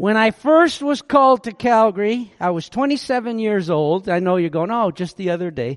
When 0.00 0.16
I 0.16 0.30
first 0.30 0.80
was 0.82 1.02
called 1.02 1.44
to 1.44 1.52
Calgary, 1.52 2.32
I 2.40 2.52
was 2.52 2.70
27 2.70 3.38
years 3.38 3.68
old. 3.68 4.08
I 4.08 4.20
know 4.20 4.36
you're 4.36 4.48
going, 4.48 4.70
oh, 4.70 4.90
just 4.90 5.18
the 5.18 5.28
other 5.28 5.50
day. 5.50 5.76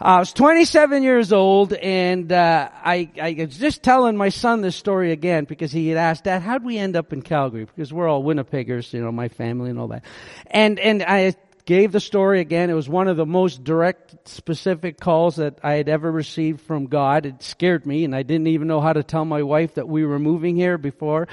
I 0.00 0.20
was 0.20 0.32
27 0.32 1.02
years 1.02 1.32
old 1.32 1.72
and, 1.72 2.30
uh, 2.30 2.68
I, 2.72 3.10
I 3.20 3.34
was 3.36 3.58
just 3.58 3.82
telling 3.82 4.16
my 4.16 4.28
son 4.28 4.60
this 4.60 4.76
story 4.76 5.10
again 5.10 5.44
because 5.44 5.72
he 5.72 5.88
had 5.88 5.98
asked, 5.98 6.22
Dad, 6.22 6.42
how'd 6.42 6.64
we 6.64 6.78
end 6.78 6.94
up 6.94 7.12
in 7.12 7.20
Calgary? 7.20 7.64
Because 7.64 7.92
we're 7.92 8.06
all 8.06 8.22
Winnipeggers, 8.22 8.92
you 8.92 9.02
know, 9.02 9.10
my 9.10 9.26
family 9.26 9.70
and 9.70 9.80
all 9.80 9.88
that. 9.88 10.04
And, 10.46 10.78
and 10.78 11.02
I 11.02 11.34
gave 11.64 11.92
the 11.92 12.00
story 12.00 12.40
again. 12.40 12.68
It 12.68 12.74
was 12.74 12.88
one 12.88 13.08
of 13.08 13.16
the 13.16 13.24
most 13.24 13.64
direct, 13.64 14.28
specific 14.28 15.00
calls 15.00 15.36
that 15.36 15.58
I 15.62 15.74
had 15.74 15.88
ever 15.88 16.10
received 16.10 16.60
from 16.60 16.86
God. 16.86 17.24
It 17.24 17.42
scared 17.42 17.86
me, 17.86 18.04
and 18.04 18.14
I 18.14 18.22
didn't 18.22 18.48
even 18.48 18.68
know 18.68 18.80
how 18.80 18.92
to 18.92 19.02
tell 19.02 19.24
my 19.24 19.42
wife 19.42 19.74
that 19.74 19.88
we 19.88 20.04
were 20.04 20.18
moving 20.18 20.56
here 20.56 20.76
before. 20.76 21.26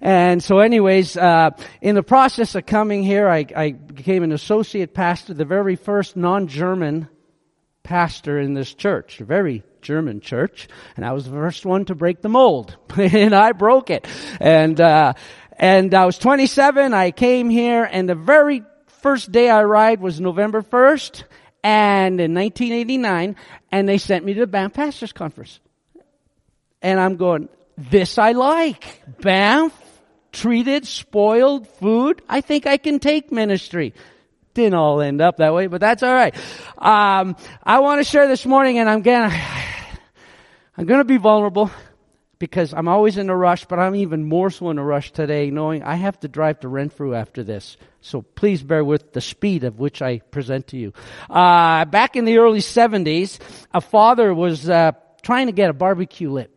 And 0.00 0.42
so, 0.42 0.60
anyways, 0.60 1.16
uh, 1.16 1.50
in 1.80 1.94
the 1.94 2.02
process 2.02 2.54
of 2.54 2.66
coming 2.66 3.02
here, 3.02 3.28
I, 3.28 3.46
I 3.54 3.72
became 3.72 4.22
an 4.22 4.32
associate 4.32 4.94
pastor, 4.94 5.34
the 5.34 5.44
very 5.44 5.76
first 5.76 6.16
non-German 6.16 7.08
pastor 7.82 8.38
in 8.38 8.54
this 8.54 8.72
church, 8.72 9.20
a 9.20 9.24
very 9.24 9.64
German 9.80 10.20
church, 10.20 10.68
and 10.94 11.04
I 11.04 11.12
was 11.12 11.24
the 11.24 11.32
first 11.32 11.66
one 11.66 11.86
to 11.86 11.96
break 11.96 12.22
the 12.22 12.28
mold, 12.28 12.76
and 12.96 13.34
I 13.34 13.50
broke 13.50 13.90
it. 13.90 14.06
And 14.40 14.80
uh, 14.80 15.14
and 15.58 15.92
I 15.92 16.06
was 16.06 16.18
27. 16.18 16.94
I 16.94 17.10
came 17.10 17.50
here, 17.50 17.84
and 17.84 18.08
the 18.08 18.14
very 18.14 18.62
first 19.02 19.32
day 19.32 19.50
I 19.50 19.60
arrived 19.60 20.00
was 20.00 20.20
November 20.20 20.62
1st 20.62 21.24
and 21.62 22.20
in 22.20 22.34
1989 22.34 23.36
and 23.70 23.88
they 23.88 23.98
sent 23.98 24.24
me 24.24 24.34
to 24.34 24.40
the 24.40 24.46
Banff 24.46 24.72
Pastors 24.72 25.12
Conference. 25.12 25.60
And 26.80 26.98
I'm 26.98 27.16
going, 27.16 27.48
this 27.76 28.18
I 28.18 28.32
like. 28.32 29.02
Banff, 29.20 29.78
treated, 30.32 30.86
spoiled 30.86 31.68
food. 31.68 32.22
I 32.28 32.40
think 32.40 32.66
I 32.66 32.76
can 32.76 32.98
take 32.98 33.30
ministry. 33.30 33.92
Didn't 34.54 34.74
all 34.74 35.00
end 35.00 35.20
up 35.20 35.38
that 35.38 35.54
way, 35.54 35.66
but 35.66 35.80
that's 35.80 36.02
alright. 36.02 36.34
Um, 36.78 37.36
I 37.62 37.80
want 37.80 38.00
to 38.00 38.04
share 38.04 38.28
this 38.28 38.46
morning 38.46 38.78
and 38.78 38.88
I'm 38.88 39.02
gonna, 39.02 39.34
I'm 40.76 40.86
gonna 40.86 41.04
be 41.04 41.16
vulnerable 41.16 41.70
because 42.42 42.74
I'm 42.74 42.88
always 42.88 43.18
in 43.18 43.30
a 43.30 43.36
rush, 43.36 43.66
but 43.66 43.78
I'm 43.78 43.94
even 43.94 44.24
more 44.24 44.50
so 44.50 44.70
in 44.70 44.78
a 44.78 44.82
rush 44.82 45.12
today 45.12 45.52
knowing 45.52 45.84
I 45.84 45.94
have 45.94 46.18
to 46.22 46.28
drive 46.28 46.58
to 46.60 46.68
Renfrew 46.68 47.14
after 47.14 47.44
this. 47.44 47.76
So 48.00 48.22
please 48.22 48.64
bear 48.64 48.84
with 48.84 49.12
the 49.12 49.20
speed 49.20 49.62
of 49.62 49.78
which 49.78 50.02
I 50.02 50.18
present 50.18 50.66
to 50.68 50.76
you. 50.76 50.92
Uh, 51.30 51.84
back 51.84 52.16
in 52.16 52.24
the 52.24 52.38
early 52.38 52.58
70s, 52.58 53.38
a 53.72 53.80
father 53.80 54.34
was 54.34 54.68
uh, 54.68 54.90
trying 55.22 55.46
to 55.46 55.52
get 55.52 55.70
a 55.70 55.72
barbecue 55.72 56.32
lit. 56.32 56.50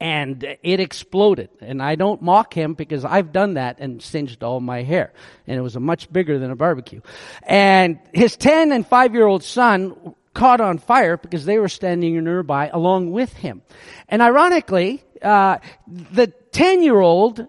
And 0.00 0.42
it 0.64 0.80
exploded. 0.80 1.50
And 1.60 1.80
I 1.80 1.94
don't 1.94 2.20
mock 2.20 2.52
him 2.52 2.74
because 2.74 3.04
I've 3.04 3.30
done 3.30 3.54
that 3.54 3.78
and 3.78 4.02
singed 4.02 4.42
all 4.42 4.58
my 4.58 4.82
hair. 4.82 5.12
And 5.46 5.56
it 5.56 5.62
was 5.62 5.76
a 5.76 5.80
much 5.80 6.12
bigger 6.12 6.40
than 6.40 6.50
a 6.50 6.56
barbecue. 6.56 7.02
And 7.44 8.00
his 8.12 8.36
10 8.36 8.72
and 8.72 8.84
5 8.84 9.14
year 9.14 9.26
old 9.26 9.44
son 9.44 10.16
caught 10.34 10.60
on 10.60 10.78
fire 10.78 11.16
because 11.16 11.44
they 11.44 11.58
were 11.58 11.68
standing 11.68 12.22
nearby 12.22 12.68
along 12.68 13.12
with 13.12 13.32
him. 13.32 13.62
And 14.08 14.20
ironically, 14.20 15.02
uh, 15.22 15.58
the 15.86 16.26
10 16.52 16.82
year 16.82 17.00
old 17.00 17.46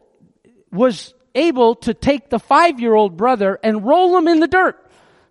was 0.72 1.14
able 1.34 1.76
to 1.76 1.94
take 1.94 2.30
the 2.30 2.40
five 2.40 2.80
year 2.80 2.94
old 2.94 3.18
brother 3.18 3.60
and 3.62 3.86
roll 3.86 4.18
him 4.18 4.28
in 4.28 4.40
the 4.40 4.48
dirt 4.48 4.82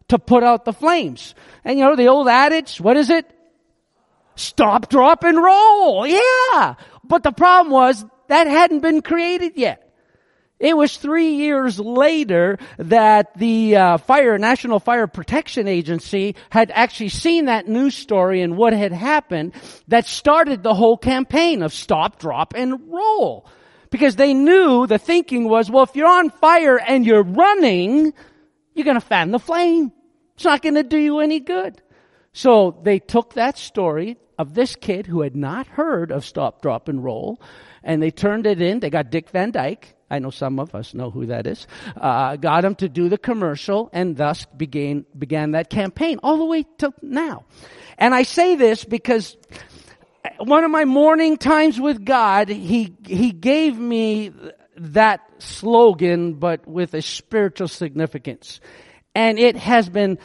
to 0.08 0.18
put 0.18 0.42
out 0.42 0.64
the 0.64 0.72
flames. 0.72 1.34
And 1.64 1.78
you 1.78 1.84
know, 1.84 1.96
the 1.96 2.08
old 2.08 2.28
adage, 2.28 2.80
what 2.80 2.96
is 2.96 3.08
it? 3.10 3.30
Stop, 4.36 4.88
drop, 4.88 5.24
and 5.24 5.40
roll. 5.40 6.06
Yeah. 6.06 6.74
But 7.04 7.22
the 7.22 7.32
problem 7.32 7.72
was 7.72 8.04
that 8.28 8.46
hadn't 8.46 8.80
been 8.80 9.00
created 9.00 9.52
yet. 9.56 9.83
It 10.60 10.76
was 10.76 10.96
three 10.96 11.34
years 11.34 11.80
later 11.80 12.58
that 12.78 13.36
the 13.36 13.76
uh, 13.76 13.96
Fire 13.98 14.38
National 14.38 14.78
Fire 14.78 15.08
Protection 15.08 15.66
Agency 15.66 16.36
had 16.48 16.70
actually 16.70 17.08
seen 17.08 17.46
that 17.46 17.66
news 17.66 17.94
story 17.94 18.40
and 18.40 18.56
what 18.56 18.72
had 18.72 18.92
happened 18.92 19.52
that 19.88 20.06
started 20.06 20.62
the 20.62 20.74
whole 20.74 20.96
campaign 20.96 21.62
of 21.62 21.74
stop, 21.74 22.20
drop, 22.20 22.54
and 22.54 22.88
roll. 22.88 23.48
Because 23.90 24.16
they 24.16 24.32
knew 24.32 24.86
the 24.86 24.98
thinking 24.98 25.48
was, 25.48 25.70
well, 25.70 25.84
if 25.84 25.96
you're 25.96 26.08
on 26.08 26.30
fire 26.30 26.78
and 26.78 27.04
you're 27.04 27.22
running, 27.22 28.12
you're 28.74 28.84
going 28.84 29.00
to 29.00 29.06
fan 29.06 29.32
the 29.32 29.38
flame. 29.38 29.92
It's 30.36 30.44
not 30.44 30.62
going 30.62 30.74
to 30.74 30.82
do 30.82 30.98
you 30.98 31.20
any 31.20 31.40
good. 31.40 31.80
So 32.32 32.80
they 32.82 32.98
took 32.98 33.34
that 33.34 33.58
story 33.58 34.18
of 34.38 34.54
this 34.54 34.76
kid 34.76 35.06
who 35.06 35.22
had 35.22 35.36
not 35.36 35.66
heard 35.66 36.10
of 36.10 36.24
stop, 36.24 36.62
drop, 36.62 36.88
and 36.88 37.02
roll, 37.04 37.40
and 37.82 38.02
they 38.02 38.10
turned 38.10 38.46
it 38.46 38.60
in. 38.60 38.80
They 38.80 38.90
got 38.90 39.10
Dick 39.10 39.30
Van 39.30 39.52
Dyke, 39.52 39.94
I 40.10 40.18
know 40.18 40.30
some 40.30 40.58
of 40.58 40.74
us 40.74 40.94
know 40.94 41.10
who 41.10 41.26
that 41.26 41.46
is, 41.46 41.66
uh, 41.96 42.36
got 42.36 42.64
him 42.64 42.74
to 42.76 42.88
do 42.88 43.08
the 43.08 43.18
commercial 43.18 43.90
and 43.92 44.16
thus 44.16 44.46
began, 44.56 45.06
began 45.18 45.52
that 45.52 45.70
campaign 45.70 46.20
all 46.22 46.38
the 46.38 46.44
way 46.44 46.64
till 46.78 46.94
now. 47.02 47.44
And 47.98 48.14
I 48.14 48.22
say 48.22 48.56
this 48.56 48.84
because 48.84 49.36
one 50.38 50.64
of 50.64 50.70
my 50.70 50.84
morning 50.84 51.36
times 51.36 51.80
with 51.80 52.04
God, 52.04 52.48
He, 52.48 52.94
He 53.06 53.32
gave 53.32 53.78
me 53.78 54.32
that 54.76 55.20
slogan, 55.38 56.34
but 56.34 56.66
with 56.66 56.94
a 56.94 57.02
spiritual 57.02 57.68
significance. 57.68 58.60
And 59.14 59.38
it 59.38 59.56
has 59.56 59.88
been 59.88 60.18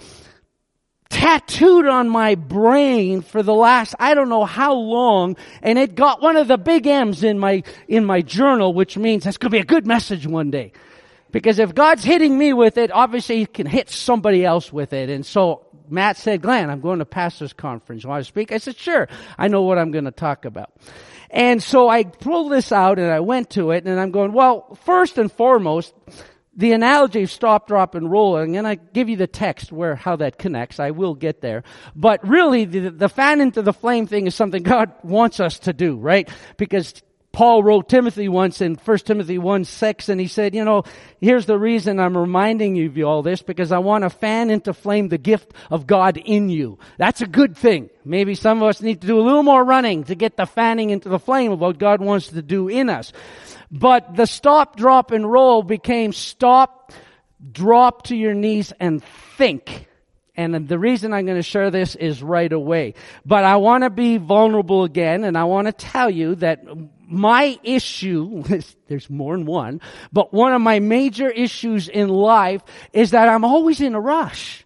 tattooed 1.10 1.88
on 1.88 2.08
my 2.10 2.36
brain 2.36 3.22
for 3.22 3.44
the 3.44 3.54
last, 3.54 3.96
I 4.00 4.14
don't 4.14 4.30
know 4.30 4.46
how 4.46 4.74
long, 4.74 5.38
and 5.62 5.80
it 5.80 5.96
got 5.96 6.22
one 6.22 6.38
of 6.38 6.48
the 6.48 6.58
big 6.58 6.88
M's 6.88 7.24
in 7.24 7.40
my, 7.40 7.64
in 7.88 8.06
my 8.06 8.22
journal, 8.22 8.74
which 8.74 8.98
means 8.98 9.24
that's 9.24 9.38
gonna 9.38 9.52
be 9.52 9.60
a 9.60 9.66
good 9.66 9.88
message 9.88 10.28
one 10.28 10.52
day. 10.52 10.72
Because 11.32 11.60
if 11.60 11.76
God's 11.76 12.04
hitting 12.04 12.38
me 12.38 12.54
with 12.54 12.78
it, 12.78 12.92
obviously 12.92 13.38
He 13.38 13.46
can 13.46 13.68
hit 13.68 13.90
somebody 13.90 14.46
else 14.46 14.74
with 14.74 14.94
it. 14.94 15.10
And 15.10 15.26
so 15.26 15.66
Matt 15.90 16.18
said, 16.18 16.42
Glenn, 16.42 16.70
I'm 16.70 16.82
going 16.82 17.00
to 17.00 17.06
pastor's 17.06 17.54
conference. 17.54 18.04
You 18.04 18.10
want 18.10 18.24
to 18.24 18.28
speak? 18.28 18.52
I 18.52 18.58
said, 18.58 18.78
sure. 18.78 19.08
I 19.38 19.48
know 19.48 19.64
what 19.64 19.78
I'm 19.78 19.92
going 19.92 20.06
to 20.06 20.12
talk 20.12 20.46
about. 20.46 20.72
And 21.30 21.62
so 21.62 21.90
I 21.90 22.04
pulled 22.04 22.52
this 22.52 22.72
out 22.72 22.98
and 23.00 23.12
I 23.12 23.20
went 23.20 23.52
to 23.52 23.72
it 23.72 23.86
and 23.86 24.00
I'm 24.00 24.12
going, 24.12 24.32
well, 24.34 24.78
first 24.86 25.18
and 25.18 25.32
foremost, 25.32 25.94
the 26.60 26.74
analogy 26.74 27.24
of 27.24 27.32
stop, 27.32 27.68
drop, 27.68 27.96
and 27.96 28.12
rolling, 28.12 28.58
and 28.58 28.68
I 28.68 28.76
give 28.76 29.08
you 29.08 29.16
the 29.16 29.28
text 29.28 29.72
where 29.72 29.96
how 29.96 30.18
that 30.18 30.38
connects. 30.38 30.78
I 30.78 30.92
will 30.92 31.16
get 31.16 31.40
there. 31.40 31.64
But 31.96 32.28
really, 32.28 32.66
the, 32.66 32.90
the 32.90 33.08
fan 33.08 33.40
into 33.40 33.62
the 33.62 33.72
flame 33.72 34.08
thing 34.08 34.28
is 34.28 34.36
something 34.36 34.62
God 34.62 34.92
wants 35.02 35.40
us 35.40 35.58
to 35.60 35.72
do, 35.72 35.96
right? 35.96 36.30
Because 36.58 37.02
Paul 37.40 37.64
wrote 37.64 37.88
Timothy 37.88 38.28
once 38.28 38.60
in 38.60 38.76
1 38.76 38.98
Timothy 38.98 39.38
1 39.38 39.64
6, 39.64 40.10
and 40.10 40.20
he 40.20 40.28
said, 40.28 40.54
you 40.54 40.66
know, 40.66 40.84
here's 41.22 41.46
the 41.46 41.58
reason 41.58 41.98
I'm 41.98 42.18
reminding 42.18 42.76
you 42.76 42.90
of 42.90 43.00
all 43.08 43.22
this, 43.24 43.42
because 43.42 43.72
I 43.72 43.78
want 43.78 44.04
to 44.04 44.10
fan 44.10 44.50
into 44.50 44.74
flame 44.74 45.08
the 45.08 45.18
gift 45.18 45.54
of 45.72 45.88
God 45.88 46.18
in 46.18 46.50
you. 46.50 46.80
That's 46.98 47.22
a 47.22 47.26
good 47.26 47.56
thing. 47.56 47.92
Maybe 48.04 48.36
some 48.36 48.62
of 48.62 48.68
us 48.68 48.82
need 48.82 49.00
to 49.00 49.08
do 49.08 49.18
a 49.18 49.24
little 49.24 49.44
more 49.44 49.64
running 49.64 50.04
to 50.04 50.16
get 50.16 50.36
the 50.36 50.46
fanning 50.46 50.90
into 50.90 51.08
the 51.08 51.18
flame 51.18 51.54
of 51.54 51.62
what 51.62 51.78
God 51.78 52.02
wants 52.02 52.28
to 52.28 52.42
do 52.42 52.68
in 52.68 52.90
us. 52.90 53.14
But 53.72 54.18
the 54.18 54.26
stop, 54.26 54.76
drop, 54.76 55.12
and 55.12 55.32
roll 55.32 55.64
became 55.64 56.12
stop, 56.12 56.92
drop 57.50 58.04
to 58.08 58.18
your 58.18 58.34
knees 58.34 58.74
and 58.82 59.02
think. 59.38 59.88
And 60.40 60.70
the 60.70 60.80
reason 60.80 61.12
I'm 61.12 61.26
going 61.26 61.38
to 61.38 61.44
share 61.44 61.70
this 61.70 61.96
is 61.96 62.24
right 62.24 62.54
away. 62.54 62.94
But 63.26 63.44
I 63.44 63.58
want 63.58 63.84
to 63.84 63.90
be 63.90 64.16
vulnerable 64.16 64.86
again 64.86 65.26
and 65.26 65.38
I 65.38 65.44
want 65.44 65.68
to 65.68 65.74
tell 65.74 66.10
you 66.10 66.36
that 66.36 66.64
my 67.06 67.60
issue, 67.62 68.44
there's 68.88 69.10
more 69.10 69.36
than 69.36 69.46
one, 69.46 69.82
but 70.14 70.34
one 70.34 70.54
of 70.54 70.62
my 70.62 70.80
major 70.80 71.30
issues 71.30 71.90
in 71.90 72.08
life 72.08 72.62
is 72.94 73.12
that 73.12 73.28
I'm 73.28 73.44
always 73.44 73.82
in 73.82 73.96
a 73.96 74.00
rush. 74.00 74.66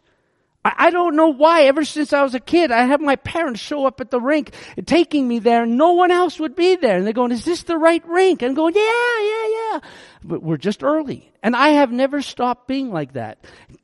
I 0.63 0.91
don't 0.91 1.15
know 1.15 1.29
why. 1.29 1.63
Ever 1.63 1.83
since 1.83 2.13
I 2.13 2.21
was 2.21 2.35
a 2.35 2.39
kid, 2.39 2.71
I 2.71 2.85
had 2.85 3.01
my 3.01 3.15
parents 3.17 3.59
show 3.59 3.85
up 3.85 3.99
at 3.99 4.11
the 4.11 4.19
rink, 4.21 4.53
taking 4.85 5.27
me 5.27 5.39
there, 5.39 5.63
and 5.63 5.77
no 5.77 5.91
one 5.91 6.09
else 6.09 6.39
would 6.39 6.55
be 6.55 6.77
there. 6.77 6.95
And 6.95 7.05
they're 7.05 7.11
going, 7.11 7.33
"Is 7.33 7.43
this 7.43 7.63
the 7.63 7.77
right 7.77 8.01
rink?" 8.07 8.41
And 8.41 8.51
I'm 8.51 8.55
going, 8.55 8.73
"Yeah, 8.73 9.21
yeah, 9.21 9.47
yeah." 9.49 9.79
But 10.23 10.41
we're 10.41 10.55
just 10.55 10.81
early, 10.81 11.29
and 11.41 11.53
I 11.53 11.69
have 11.69 11.91
never 11.91 12.21
stopped 12.21 12.69
being 12.69 12.93
like 12.93 13.11
that 13.13 13.43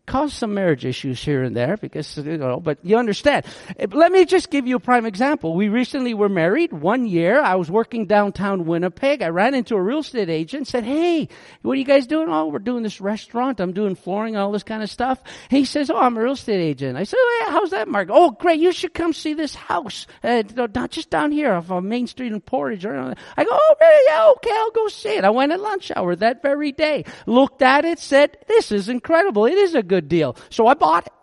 caused 0.10 0.34
some 0.34 0.54
marriage 0.56 0.86
issues 0.86 1.24
here 1.24 1.44
and 1.44 1.56
there 1.56 1.78
because, 1.78 2.18
you 2.18 2.38
know, 2.38 2.60
but 2.60 2.80
you 2.84 2.98
understand. 2.98 3.46
Let 3.92 4.12
me 4.12 4.26
just 4.26 4.50
give 4.50 4.66
you 4.66 4.76
a 4.78 4.80
prime 4.80 5.06
example. 5.06 5.56
We 5.56 5.70
recently 5.70 6.14
were 6.16 6.30
married 6.30 6.74
one 6.74 7.06
year. 7.06 7.40
I 7.40 7.56
was 7.56 7.70
working 7.70 8.08
downtown 8.08 8.66
Winnipeg. 8.66 9.22
I 9.22 9.28
ran 9.28 9.54
into 9.54 9.76
a 9.76 9.82
real 9.82 10.00
estate 10.00 10.30
agent 10.30 10.68
said, 10.68 10.84
Hey, 10.84 11.28
what 11.62 11.74
are 11.74 11.76
you 11.76 11.86
guys 11.86 12.08
doing? 12.08 12.30
Oh, 12.30 12.48
we're 12.48 12.60
doing 12.60 12.84
this 12.84 13.02
restaurant. 13.02 13.60
I'm 13.60 13.74
doing 13.74 13.96
flooring, 13.96 14.36
all 14.36 14.52
this 14.52 14.64
kind 14.64 14.82
of 14.82 14.90
stuff. 14.90 15.22
he 15.50 15.66
says, 15.66 15.90
Oh, 15.90 15.98
I'm 15.98 16.18
a 16.18 16.24
real 16.24 16.34
estate 16.34 16.62
agent. 16.62 16.98
I 16.98 17.04
said, 17.04 17.18
oh, 17.20 17.44
yeah, 17.46 17.52
how's 17.54 17.72
that, 17.72 17.88
Mark? 17.88 18.10
Oh, 18.12 18.32
great. 18.32 18.60
You 18.60 18.72
should 18.72 18.94
come 18.94 19.14
see 19.14 19.34
this 19.34 19.54
house. 19.54 20.08
Uh, 20.24 20.44
not 20.74 20.92
just 20.92 21.10
down 21.10 21.32
here 21.32 21.54
off 21.54 21.70
of 21.72 21.84
Main 21.84 22.08
Street 22.08 22.32
in 22.32 22.42
Portage. 22.42 22.86
Or 22.86 23.16
I 23.38 23.44
go, 23.44 23.50
Oh, 23.52 23.76
really? 23.80 24.04
Yeah, 24.08 24.32
okay. 24.32 24.52
I'll 24.54 24.72
go 24.72 24.88
see 24.88 25.10
it. 25.10 25.24
I 25.24 25.30
went 25.30 25.52
at 25.52 25.60
lunch 25.60 25.92
hour 25.96 26.16
that 26.16 26.42
very 26.42 26.72
day, 26.72 27.06
looked 27.26 27.62
at 27.62 27.86
it, 27.86 28.00
said, 28.00 28.38
This 28.48 28.72
is 28.72 28.90
incredible. 28.90 29.46
It 29.46 29.58
is 29.58 29.76
a 29.76 29.84
good 29.84 29.99
good 30.00 30.10
deal. 30.10 30.36
So 30.50 30.68
I 30.68 30.74
bought 30.74 31.08
it. 31.08 31.14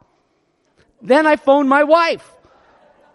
Then 1.03 1.27
I 1.27 1.37
phoned 1.37 1.69
my 1.69 1.85
wife. 1.85 2.31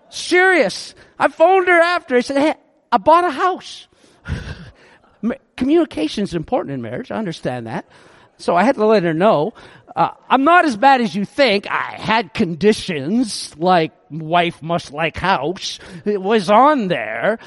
Serious. 0.09 0.95
I 1.19 1.27
phoned 1.27 1.67
her 1.67 1.79
after. 1.79 2.15
I 2.15 2.21
said, 2.21 2.37
hey, 2.37 2.55
I 2.91 2.97
bought 2.97 3.25
a 3.25 3.31
house. 3.31 3.87
Communication 5.57 6.23
is 6.23 6.33
important 6.33 6.73
in 6.73 6.81
marriage. 6.81 7.11
I 7.11 7.17
understand 7.17 7.67
that. 7.67 7.85
So 8.37 8.55
I 8.55 8.63
had 8.63 8.75
to 8.75 8.85
let 8.85 9.03
her 9.03 9.13
know. 9.13 9.53
Uh, 9.95 10.09
I'm 10.27 10.43
not 10.43 10.65
as 10.65 10.75
bad 10.75 11.01
as 11.01 11.13
you 11.13 11.25
think. 11.25 11.69
I 11.69 11.95
had 11.97 12.33
conditions 12.33 13.55
like 13.57 13.91
wife 14.09 14.63
must 14.63 14.91
like 14.91 15.17
house. 15.17 15.79
It 16.05 16.21
was 16.21 16.49
on 16.49 16.87
there. 16.87 17.37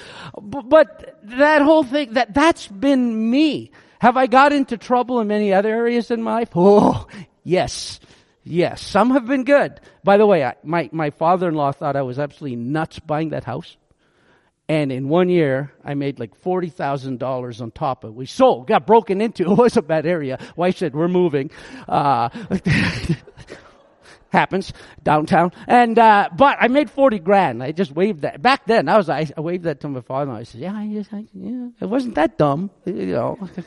But, 0.40 0.69
but 0.69 1.19
that 1.25 1.62
whole 1.62 1.82
thing, 1.82 2.12
that, 2.14 2.32
that's 2.32 2.69
been 2.69 3.31
me. 3.31 3.72
Have 4.05 4.19
I 4.19 4.27
got 4.27 4.53
into 4.53 4.77
trouble 4.77 5.21
in 5.21 5.29
many 5.29 5.55
other 5.55 5.71
areas 5.71 6.11
in 6.11 6.23
my 6.23 6.35
life? 6.35 6.51
Oh, 6.55 7.06
yes. 7.43 8.01
Yes. 8.43 8.83
Some 8.83 9.12
have 9.12 9.25
been 9.25 9.45
good. 9.45 9.81
By 10.03 10.19
the 10.19 10.27
way, 10.27 10.45
I, 10.45 10.56
my, 10.62 10.91
my 10.93 11.09
father-in-law 11.09 11.73
thought 11.73 11.97
I 11.97 12.03
was 12.03 12.19
absolutely 12.19 12.56
nuts 12.56 12.99
buying 12.99 13.31
that 13.31 13.45
house. 13.45 13.79
And 14.69 14.93
in 14.93 15.09
one 15.09 15.31
year, 15.31 15.73
I 15.83 15.95
made 15.95 16.21
like 16.21 16.39
$40,000 16.43 17.62
on 17.62 17.71
top 17.71 18.05
of 18.05 18.11
it. 18.11 18.15
We 18.15 18.27
sold, 18.27 18.67
got 18.67 18.87
broken 18.87 19.23
into. 19.23 19.45
It 19.51 19.56
was 19.56 19.79
a 19.79 19.83
bad 19.83 20.05
area. 20.05 20.39
Wife 20.55 20.77
said, 20.77 20.95
we're 20.95 21.09
moving. 21.09 21.50
Uh, 21.89 22.29
happens 24.35 24.75
downtown. 25.03 25.53
And, 25.67 25.99
uh, 25.99 26.29
but 26.37 26.59
I 26.61 26.69
made 26.69 26.91
40 26.91 27.19
grand. 27.21 27.63
I 27.63 27.73
just 27.73 27.93
waved 27.93 28.21
that. 28.23 28.43
Back 28.43 28.67
then, 28.67 28.89
I 28.91 28.99
was, 28.99 29.09
I, 29.09 29.27
waved 29.39 29.65
that 29.65 29.81
to 29.81 29.89
my 29.89 30.03
father. 30.03 30.33
I 30.33 30.43
said, 30.43 30.61
yeah, 30.61 30.73
I, 30.73 31.05
I, 31.11 31.25
yeah, 31.33 31.69
it 31.81 31.87
wasn't 31.87 32.17
that 32.17 32.37
dumb, 32.37 32.71
you 32.85 33.07
know. 33.07 33.49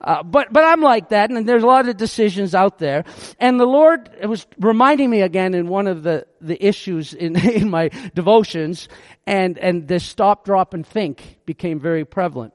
Uh, 0.00 0.22
but 0.22 0.50
but 0.50 0.64
I'm 0.64 0.80
like 0.80 1.10
that, 1.10 1.30
and 1.30 1.46
there's 1.46 1.62
a 1.62 1.66
lot 1.66 1.86
of 1.86 1.96
decisions 1.96 2.54
out 2.54 2.78
there. 2.78 3.04
And 3.38 3.60
the 3.60 3.66
Lord 3.66 4.08
was 4.26 4.46
reminding 4.58 5.10
me 5.10 5.20
again 5.20 5.52
in 5.52 5.68
one 5.68 5.86
of 5.86 6.02
the 6.02 6.26
the 6.40 6.62
issues 6.64 7.12
in 7.12 7.36
in 7.50 7.68
my 7.68 7.90
devotions, 8.14 8.88
and 9.26 9.58
and 9.58 9.86
this 9.86 10.04
stop, 10.04 10.46
drop, 10.46 10.72
and 10.72 10.86
think 10.86 11.36
became 11.44 11.80
very 11.80 12.06
prevalent. 12.06 12.54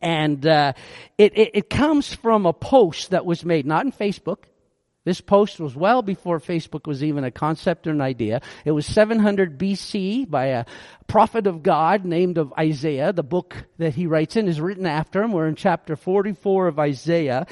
And 0.00 0.46
uh, 0.46 0.72
it, 1.18 1.36
it 1.36 1.50
it 1.54 1.70
comes 1.70 2.14
from 2.14 2.46
a 2.46 2.54
post 2.54 3.10
that 3.10 3.26
was 3.26 3.44
made 3.44 3.66
not 3.66 3.84
in 3.84 3.92
Facebook. 3.92 4.44
This 5.04 5.20
post 5.20 5.58
was 5.58 5.74
well 5.74 6.00
before 6.02 6.38
Facebook 6.38 6.86
was 6.86 7.02
even 7.02 7.24
a 7.24 7.32
concept 7.32 7.88
or 7.88 7.90
an 7.90 8.00
idea. 8.00 8.40
It 8.64 8.70
was 8.70 8.86
700 8.86 9.58
BC 9.58 10.30
by 10.30 10.46
a 10.46 10.64
prophet 11.08 11.48
of 11.48 11.64
God 11.64 12.04
named 12.04 12.38
of 12.38 12.52
Isaiah. 12.56 13.12
The 13.12 13.24
book 13.24 13.66
that 13.78 13.94
he 13.94 14.06
writes 14.06 14.36
in 14.36 14.46
is 14.46 14.60
written 14.60 14.86
after 14.86 15.20
him. 15.22 15.32
We're 15.32 15.48
in 15.48 15.56
chapter 15.56 15.96
44 15.96 16.68
of 16.68 16.78
Isaiah. 16.78 17.46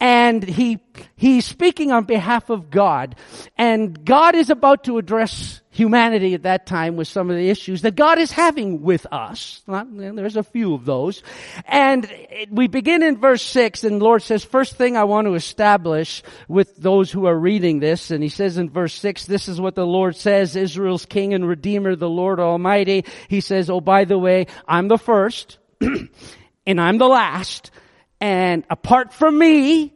And 0.00 0.42
he, 0.42 0.78
he's 1.14 1.44
speaking 1.44 1.92
on 1.92 2.04
behalf 2.04 2.48
of 2.48 2.70
God. 2.70 3.16
And 3.58 4.02
God 4.04 4.34
is 4.34 4.48
about 4.48 4.84
to 4.84 4.96
address 4.96 5.60
humanity 5.74 6.34
at 6.34 6.44
that 6.44 6.66
time 6.66 6.94
with 6.94 7.08
some 7.08 7.30
of 7.30 7.36
the 7.36 7.50
issues 7.50 7.82
that 7.82 7.96
God 7.96 8.18
is 8.18 8.30
having 8.30 8.82
with 8.82 9.06
us. 9.10 9.60
There's 9.66 10.36
a 10.36 10.44
few 10.44 10.72
of 10.72 10.84
those. 10.84 11.22
And 11.66 12.08
we 12.48 12.68
begin 12.68 13.02
in 13.02 13.18
verse 13.18 13.42
6 13.42 13.82
and 13.82 14.00
the 14.00 14.04
Lord 14.04 14.22
says, 14.22 14.44
first 14.44 14.76
thing 14.76 14.96
I 14.96 15.04
want 15.04 15.26
to 15.26 15.34
establish 15.34 16.22
with 16.46 16.76
those 16.76 17.10
who 17.10 17.26
are 17.26 17.36
reading 17.36 17.80
this, 17.80 18.12
and 18.12 18.22
he 18.22 18.28
says 18.28 18.56
in 18.56 18.70
verse 18.70 18.94
6, 18.94 19.26
this 19.26 19.48
is 19.48 19.60
what 19.60 19.74
the 19.74 19.86
Lord 19.86 20.14
says, 20.14 20.54
Israel's 20.54 21.06
King 21.06 21.34
and 21.34 21.46
Redeemer, 21.46 21.96
the 21.96 22.08
Lord 22.08 22.38
Almighty. 22.38 23.04
He 23.28 23.40
says, 23.40 23.68
oh 23.68 23.80
by 23.80 24.04
the 24.04 24.18
way, 24.18 24.46
I'm 24.68 24.86
the 24.86 24.98
first, 24.98 25.58
and 25.80 26.80
I'm 26.80 26.98
the 26.98 27.08
last, 27.08 27.72
and 28.20 28.64
apart 28.70 29.12
from 29.12 29.36
me, 29.36 29.92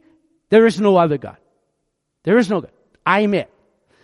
there 0.49 0.65
is 0.65 0.81
no 0.81 0.97
other 0.97 1.17
God. 1.17 1.37
There 2.23 2.37
is 2.37 2.49
no 2.49 2.59
God. 2.59 2.71
I'm 3.05 3.33
it. 3.33 3.49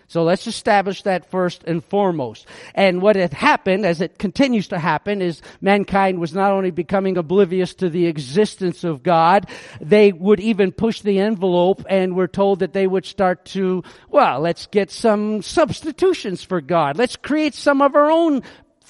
So 0.08 0.24
let's 0.24 0.46
establish 0.46 1.02
that 1.04 1.30
first 1.32 1.64
and 1.66 1.84
foremost. 1.84 2.48
And 2.76 3.02
what 3.02 3.16
had 3.16 3.34
happened, 3.34 3.86
as 3.86 4.02
it 4.02 4.20
continues 4.20 4.68
to 4.70 4.80
happen, 4.80 5.22
is 5.22 5.42
mankind 5.62 6.20
was 6.20 6.34
not 6.34 6.52
only 6.52 6.72
becoming 6.72 7.18
oblivious 7.18 7.74
to 7.76 7.90
the 7.90 8.06
existence 8.06 8.84
of 8.84 9.02
God, 9.02 9.50
they 9.82 10.12
would 10.12 10.40
even 10.40 10.72
push 10.72 11.02
the 11.02 11.20
envelope 11.20 11.84
and 11.90 12.16
were 12.16 12.28
told 12.28 12.60
that 12.60 12.74
they 12.74 12.86
would 12.88 13.06
start 13.06 13.46
to, 13.46 13.84
well, 14.10 14.40
let's 14.40 14.68
get 14.68 14.92
some 14.92 15.42
substitutions 15.42 16.44
for 16.44 16.62
God. 16.62 16.98
Let's 16.98 17.16
create 17.16 17.56
some 17.56 17.82
of 17.82 17.96
our 17.96 18.12
own 18.12 18.44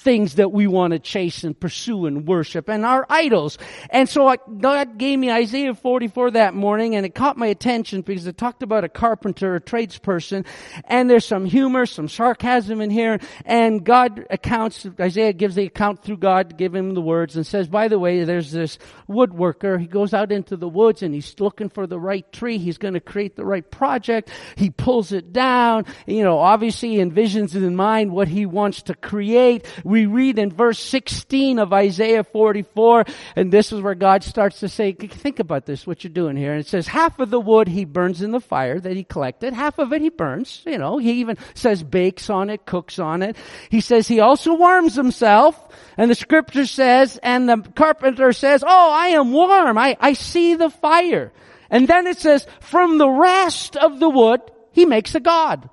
things 0.06 0.36
that 0.36 0.52
we 0.52 0.68
want 0.68 0.92
to 0.92 1.00
chase 1.00 1.42
and 1.42 1.58
pursue 1.58 2.06
and 2.06 2.28
worship 2.28 2.68
and 2.68 2.84
our 2.84 3.04
idols. 3.10 3.58
And 3.90 4.08
so 4.08 4.28
I, 4.28 4.36
God 4.60 4.98
gave 4.98 5.18
me 5.18 5.32
Isaiah 5.32 5.74
44 5.74 6.30
that 6.30 6.54
morning 6.54 6.94
and 6.94 7.04
it 7.04 7.12
caught 7.12 7.36
my 7.36 7.48
attention 7.48 8.02
because 8.02 8.24
it 8.28 8.38
talked 8.38 8.62
about 8.62 8.84
a 8.84 8.88
carpenter, 8.88 9.56
a 9.56 9.60
tradesperson, 9.60 10.46
and 10.84 11.10
there's 11.10 11.24
some 11.24 11.44
humor, 11.44 11.86
some 11.86 12.08
sarcasm 12.08 12.80
in 12.80 12.88
here, 12.88 13.18
and 13.44 13.84
God 13.84 14.24
accounts, 14.30 14.86
Isaiah 15.00 15.32
gives 15.32 15.56
the 15.56 15.64
account 15.64 16.04
through 16.04 16.18
God 16.18 16.50
to 16.50 16.54
give 16.54 16.72
him 16.72 16.94
the 16.94 17.02
words 17.02 17.34
and 17.34 17.44
says, 17.44 17.66
by 17.66 17.88
the 17.88 17.98
way, 17.98 18.22
there's 18.22 18.52
this 18.52 18.78
woodworker, 19.08 19.80
he 19.80 19.88
goes 19.88 20.14
out 20.14 20.30
into 20.30 20.56
the 20.56 20.68
woods 20.68 21.02
and 21.02 21.14
he's 21.14 21.34
looking 21.40 21.68
for 21.68 21.88
the 21.88 21.98
right 21.98 22.30
tree, 22.30 22.58
he's 22.58 22.78
going 22.78 22.94
to 22.94 23.00
create 23.00 23.34
the 23.34 23.44
right 23.44 23.68
project, 23.68 24.30
he 24.54 24.70
pulls 24.70 25.10
it 25.10 25.32
down, 25.32 25.84
you 26.06 26.22
know, 26.22 26.38
obviously 26.38 26.98
envisions 26.98 27.56
in 27.56 27.74
mind 27.74 28.12
what 28.12 28.28
he 28.28 28.46
wants 28.46 28.82
to 28.82 28.94
create. 28.94 29.66
We 29.82 29.95
we 29.96 30.04
read 30.04 30.38
in 30.38 30.50
verse 30.50 30.78
16 30.78 31.58
of 31.58 31.72
Isaiah 31.72 32.22
44, 32.22 33.06
and 33.34 33.50
this 33.50 33.72
is 33.72 33.80
where 33.80 33.94
God 33.94 34.22
starts 34.22 34.60
to 34.60 34.68
say, 34.68 34.92
think 34.92 35.38
about 35.38 35.64
this, 35.64 35.86
what 35.86 36.04
you're 36.04 36.12
doing 36.12 36.36
here. 36.36 36.52
And 36.52 36.60
it 36.60 36.66
says, 36.66 36.86
half 36.86 37.18
of 37.18 37.30
the 37.30 37.40
wood 37.40 37.66
he 37.66 37.86
burns 37.86 38.20
in 38.20 38.30
the 38.30 38.40
fire 38.40 38.78
that 38.78 38.94
he 38.94 39.04
collected, 39.04 39.54
half 39.54 39.78
of 39.78 39.94
it 39.94 40.02
he 40.02 40.10
burns, 40.10 40.62
you 40.66 40.76
know, 40.76 40.98
he 40.98 41.12
even 41.12 41.38
says 41.54 41.82
bakes 41.82 42.28
on 42.28 42.50
it, 42.50 42.66
cooks 42.66 42.98
on 42.98 43.22
it. 43.22 43.38
He 43.70 43.80
says 43.80 44.06
he 44.06 44.20
also 44.20 44.52
warms 44.52 44.94
himself, 44.96 45.58
and 45.96 46.10
the 46.10 46.14
scripture 46.14 46.66
says, 46.66 47.18
and 47.22 47.48
the 47.48 47.56
carpenter 47.74 48.34
says, 48.34 48.62
oh, 48.66 48.92
I 48.92 49.08
am 49.08 49.32
warm, 49.32 49.78
I, 49.78 49.96
I 49.98 50.12
see 50.12 50.56
the 50.56 50.68
fire. 50.68 51.32
And 51.70 51.88
then 51.88 52.06
it 52.06 52.18
says, 52.18 52.46
from 52.60 52.98
the 52.98 53.08
rest 53.08 53.76
of 53.76 53.98
the 53.98 54.10
wood, 54.10 54.42
he 54.72 54.84
makes 54.84 55.14
a 55.14 55.20
god, 55.20 55.70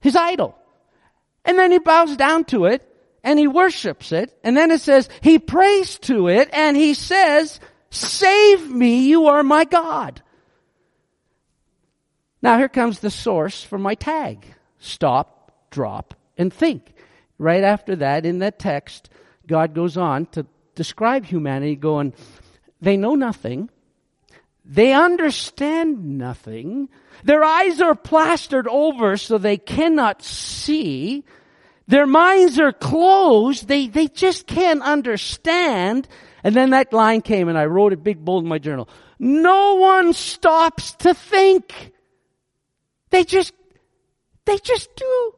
his 0.00 0.16
idol. 0.16 0.58
And 1.44 1.56
then 1.56 1.70
he 1.70 1.78
bows 1.78 2.16
down 2.16 2.44
to 2.46 2.64
it 2.64 2.88
and 3.24 3.38
he 3.38 3.46
worships 3.46 4.12
it. 4.12 4.36
And 4.42 4.56
then 4.56 4.70
it 4.70 4.80
says 4.80 5.08
he 5.20 5.38
prays 5.38 5.98
to 6.00 6.28
it 6.28 6.48
and 6.52 6.76
he 6.76 6.94
says, 6.94 7.60
save 7.90 8.70
me, 8.70 9.06
you 9.08 9.26
are 9.26 9.42
my 9.42 9.64
God. 9.64 10.22
Now 12.40 12.58
here 12.58 12.68
comes 12.68 12.98
the 12.98 13.10
source 13.10 13.62
for 13.62 13.78
my 13.78 13.94
tag. 13.94 14.44
Stop, 14.78 15.52
drop, 15.70 16.14
and 16.36 16.52
think. 16.52 16.92
Right 17.38 17.62
after 17.62 17.96
that, 17.96 18.26
in 18.26 18.40
that 18.40 18.58
text, 18.58 19.08
God 19.46 19.74
goes 19.74 19.96
on 19.96 20.26
to 20.26 20.46
describe 20.74 21.24
humanity 21.24 21.76
going, 21.76 22.14
they 22.80 22.96
know 22.96 23.14
nothing. 23.14 23.70
They 24.64 24.92
understand 24.92 26.18
nothing. 26.18 26.88
Their 27.24 27.44
eyes 27.44 27.80
are 27.80 27.94
plastered 27.94 28.68
over 28.68 29.16
so 29.16 29.38
they 29.38 29.56
cannot 29.56 30.22
see. 30.22 31.24
Their 31.92 32.06
minds 32.06 32.58
are 32.58 32.72
closed. 32.72 33.68
They, 33.68 33.86
they 33.86 34.06
just 34.06 34.46
can't 34.46 34.80
understand. 34.80 36.08
And 36.42 36.56
then 36.56 36.70
that 36.70 36.94
line 36.94 37.20
came 37.20 37.50
and 37.50 37.58
I 37.58 37.66
wrote 37.66 37.92
it 37.92 38.02
big 38.02 38.24
bold 38.24 38.44
in 38.44 38.48
my 38.48 38.56
journal. 38.56 38.88
No 39.18 39.74
one 39.74 40.14
stops 40.14 40.92
to 41.00 41.12
think. 41.12 41.92
They 43.10 43.24
just, 43.24 43.52
they 44.46 44.56
just 44.56 44.96
do. 44.96 45.32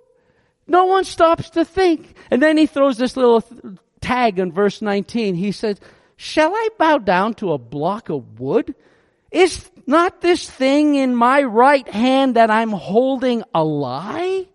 No 0.68 0.84
one 0.84 1.02
stops 1.02 1.50
to 1.50 1.64
think. 1.64 2.14
And 2.30 2.40
then 2.40 2.56
he 2.56 2.66
throws 2.66 2.99
this 2.99 3.16
little 3.16 3.42
tag 4.00 4.38
in 4.38 4.52
verse 4.52 4.80
19. 4.80 5.34
He 5.34 5.50
says, 5.50 5.80
shall 6.14 6.54
I 6.54 6.68
bow 6.78 6.99
down 6.99 7.34
to 7.34 7.52
a 7.52 7.58
block 7.58 8.11
of 8.11 8.38
wood? 8.38 8.76
Is 9.32 9.68
not 9.88 10.20
this 10.20 10.49
thing 10.49 10.94
in 10.94 11.16
my 11.16 11.42
right 11.42 11.88
hand 11.88 12.37
that 12.37 12.52
I'm 12.52 12.70
holding 12.70 13.42
a 13.52 13.64
lie? 13.64 14.46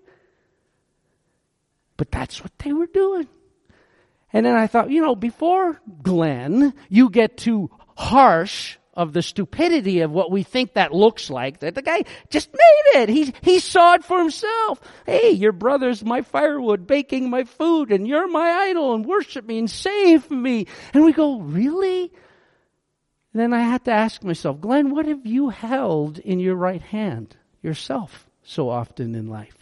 But 1.99 2.11
that's 2.11 2.41
what 2.41 2.57
they 2.59 2.71
were 2.71 2.87
doing. 2.87 3.27
And 4.31 4.45
then 4.45 4.55
I 4.55 4.67
thought, 4.67 4.89
you 4.89 5.01
know, 5.01 5.17
before 5.17 5.81
Glenn, 6.01 6.73
you 6.87 7.09
get 7.09 7.35
too 7.35 7.69
harsh 7.97 8.77
of 8.93 9.11
the 9.11 9.21
stupidity 9.21 9.99
of 9.99 10.09
what 10.09 10.31
we 10.31 10.43
think 10.43 10.75
that 10.75 10.93
looks 10.93 11.29
like, 11.29 11.59
that 11.59 11.75
the 11.75 11.81
guy 11.81 12.05
just 12.29 12.53
made 12.53 13.01
it. 13.01 13.09
He, 13.09 13.33
he 13.41 13.59
saw 13.59 13.95
it 13.95 14.05
for 14.05 14.17
himself. 14.17 14.79
Hey, 15.05 15.31
your 15.31 15.51
brother's 15.51 16.01
my 16.01 16.21
firewood, 16.21 16.87
baking 16.87 17.29
my 17.29 17.43
food, 17.43 17.91
and 17.91 18.07
you're 18.07 18.29
my 18.29 18.49
idol, 18.69 18.93
and 18.93 19.05
worship 19.05 19.45
me 19.45 19.59
and 19.59 19.69
save 19.69 20.31
me. 20.31 20.67
And 20.93 21.03
we 21.03 21.11
go, 21.11 21.41
really? 21.41 22.13
Then 23.33 23.51
I 23.51 23.63
had 23.63 23.83
to 23.85 23.91
ask 23.91 24.23
myself, 24.23 24.61
Glenn, 24.61 24.91
what 24.91 25.05
have 25.05 25.25
you 25.25 25.49
held 25.49 26.17
in 26.17 26.39
your 26.39 26.55
right 26.55 26.81
hand 26.81 27.35
yourself 27.61 28.29
so 28.41 28.69
often 28.69 29.15
in 29.15 29.27
life? 29.27 29.58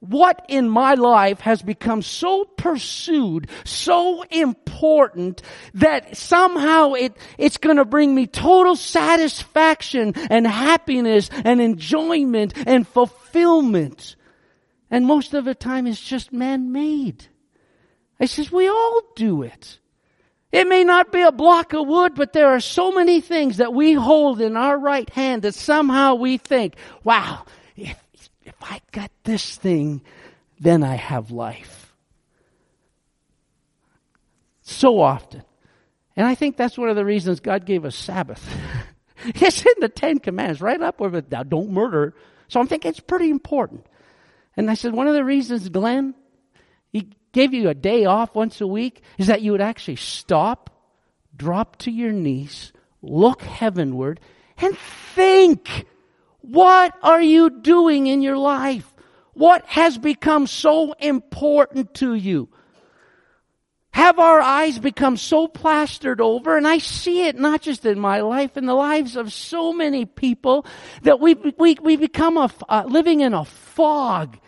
What 0.00 0.44
in 0.48 0.68
my 0.68 0.94
life 0.94 1.40
has 1.40 1.62
become 1.62 2.02
so 2.02 2.44
pursued, 2.44 3.48
so 3.64 4.22
important 4.30 5.42
that 5.74 6.16
somehow 6.16 6.92
it, 6.92 7.16
it's 7.36 7.56
gonna 7.56 7.84
bring 7.84 8.14
me 8.14 8.26
total 8.26 8.76
satisfaction 8.76 10.14
and 10.30 10.46
happiness 10.46 11.30
and 11.44 11.60
enjoyment 11.60 12.54
and 12.66 12.86
fulfillment. 12.86 14.16
And 14.90 15.06
most 15.06 15.34
of 15.34 15.44
the 15.44 15.54
time 15.54 15.86
it's 15.86 16.00
just 16.00 16.32
man-made. 16.32 17.26
I 18.20 18.26
says, 18.26 18.50
we 18.50 18.68
all 18.68 19.02
do 19.16 19.42
it. 19.42 19.78
It 20.50 20.66
may 20.66 20.82
not 20.82 21.12
be 21.12 21.20
a 21.20 21.30
block 21.30 21.74
of 21.74 21.86
wood, 21.86 22.14
but 22.14 22.32
there 22.32 22.48
are 22.48 22.60
so 22.60 22.90
many 22.90 23.20
things 23.20 23.58
that 23.58 23.74
we 23.74 23.92
hold 23.92 24.40
in 24.40 24.56
our 24.56 24.78
right 24.78 25.08
hand 25.10 25.42
that 25.42 25.54
somehow 25.54 26.14
we 26.14 26.38
think, 26.38 26.74
wow, 27.04 27.44
I 28.60 28.80
got 28.92 29.10
this 29.24 29.56
thing, 29.56 30.02
then 30.58 30.82
I 30.82 30.94
have 30.94 31.30
life. 31.30 31.94
So 34.62 35.00
often. 35.00 35.42
And 36.16 36.26
I 36.26 36.34
think 36.34 36.56
that's 36.56 36.76
one 36.76 36.88
of 36.88 36.96
the 36.96 37.04
reasons 37.04 37.40
God 37.40 37.64
gave 37.64 37.84
us 37.84 37.94
Sabbath. 37.94 38.46
it's 39.24 39.64
in 39.64 39.74
the 39.80 39.88
Ten 39.88 40.18
Commandments, 40.18 40.60
right 40.60 40.80
up 40.80 41.00
with 41.00 41.14
it. 41.14 41.30
Now, 41.30 41.42
don't 41.42 41.70
murder. 41.70 42.14
So 42.48 42.60
I'm 42.60 42.66
thinking 42.66 42.90
it's 42.90 43.00
pretty 43.00 43.30
important. 43.30 43.86
And 44.56 44.70
I 44.70 44.74
said, 44.74 44.92
one 44.92 45.06
of 45.06 45.14
the 45.14 45.24
reasons, 45.24 45.68
Glenn, 45.68 46.14
he 46.90 47.10
gave 47.32 47.54
you 47.54 47.68
a 47.68 47.74
day 47.74 48.04
off 48.06 48.34
once 48.34 48.60
a 48.60 48.66
week 48.66 49.02
is 49.16 49.28
that 49.28 49.42
you 49.42 49.52
would 49.52 49.60
actually 49.60 49.96
stop, 49.96 50.70
drop 51.36 51.76
to 51.76 51.90
your 51.90 52.12
knees, 52.12 52.72
look 53.00 53.42
heavenward, 53.42 54.18
and 54.56 54.76
think. 55.14 55.86
What 56.48 56.94
are 57.02 57.20
you 57.20 57.50
doing 57.50 58.06
in 58.06 58.22
your 58.22 58.38
life? 58.38 58.90
What 59.34 59.66
has 59.66 59.98
become 59.98 60.46
so 60.46 60.92
important 60.92 61.92
to 61.96 62.14
you? 62.14 62.48
Have 63.90 64.18
our 64.18 64.40
eyes 64.40 64.78
become 64.78 65.18
so 65.18 65.46
plastered 65.46 66.22
over, 66.22 66.56
and 66.56 66.66
I 66.66 66.78
see 66.78 67.26
it 67.26 67.38
not 67.38 67.60
just 67.60 67.84
in 67.84 68.00
my 68.00 68.22
life, 68.22 68.56
in 68.56 68.64
the 68.64 68.72
lives 68.74 69.14
of 69.14 69.30
so 69.30 69.74
many 69.74 70.06
people, 70.06 70.64
that 71.02 71.20
we, 71.20 71.34
we, 71.34 71.76
we 71.82 71.96
become 71.96 72.38
a, 72.38 72.50
uh, 72.66 72.84
living 72.88 73.20
in 73.20 73.34
a 73.34 73.44
fog. 73.44 74.38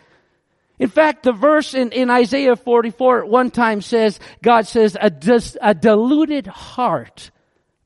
In 0.79 0.89
fact, 0.89 1.21
the 1.21 1.33
verse 1.33 1.75
in, 1.75 1.91
in 1.91 2.09
Isaiah 2.09 2.55
44 2.55 3.25
at 3.25 3.29
one 3.29 3.51
time 3.51 3.81
says, 3.81 4.19
God 4.41 4.65
says, 4.65 4.97
a, 4.99 5.11
dis, 5.11 5.55
a 5.61 5.75
deluded 5.75 6.47
heart 6.47 7.29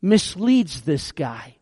misleads 0.01 0.83
this 0.83 1.11
guy. 1.11 1.54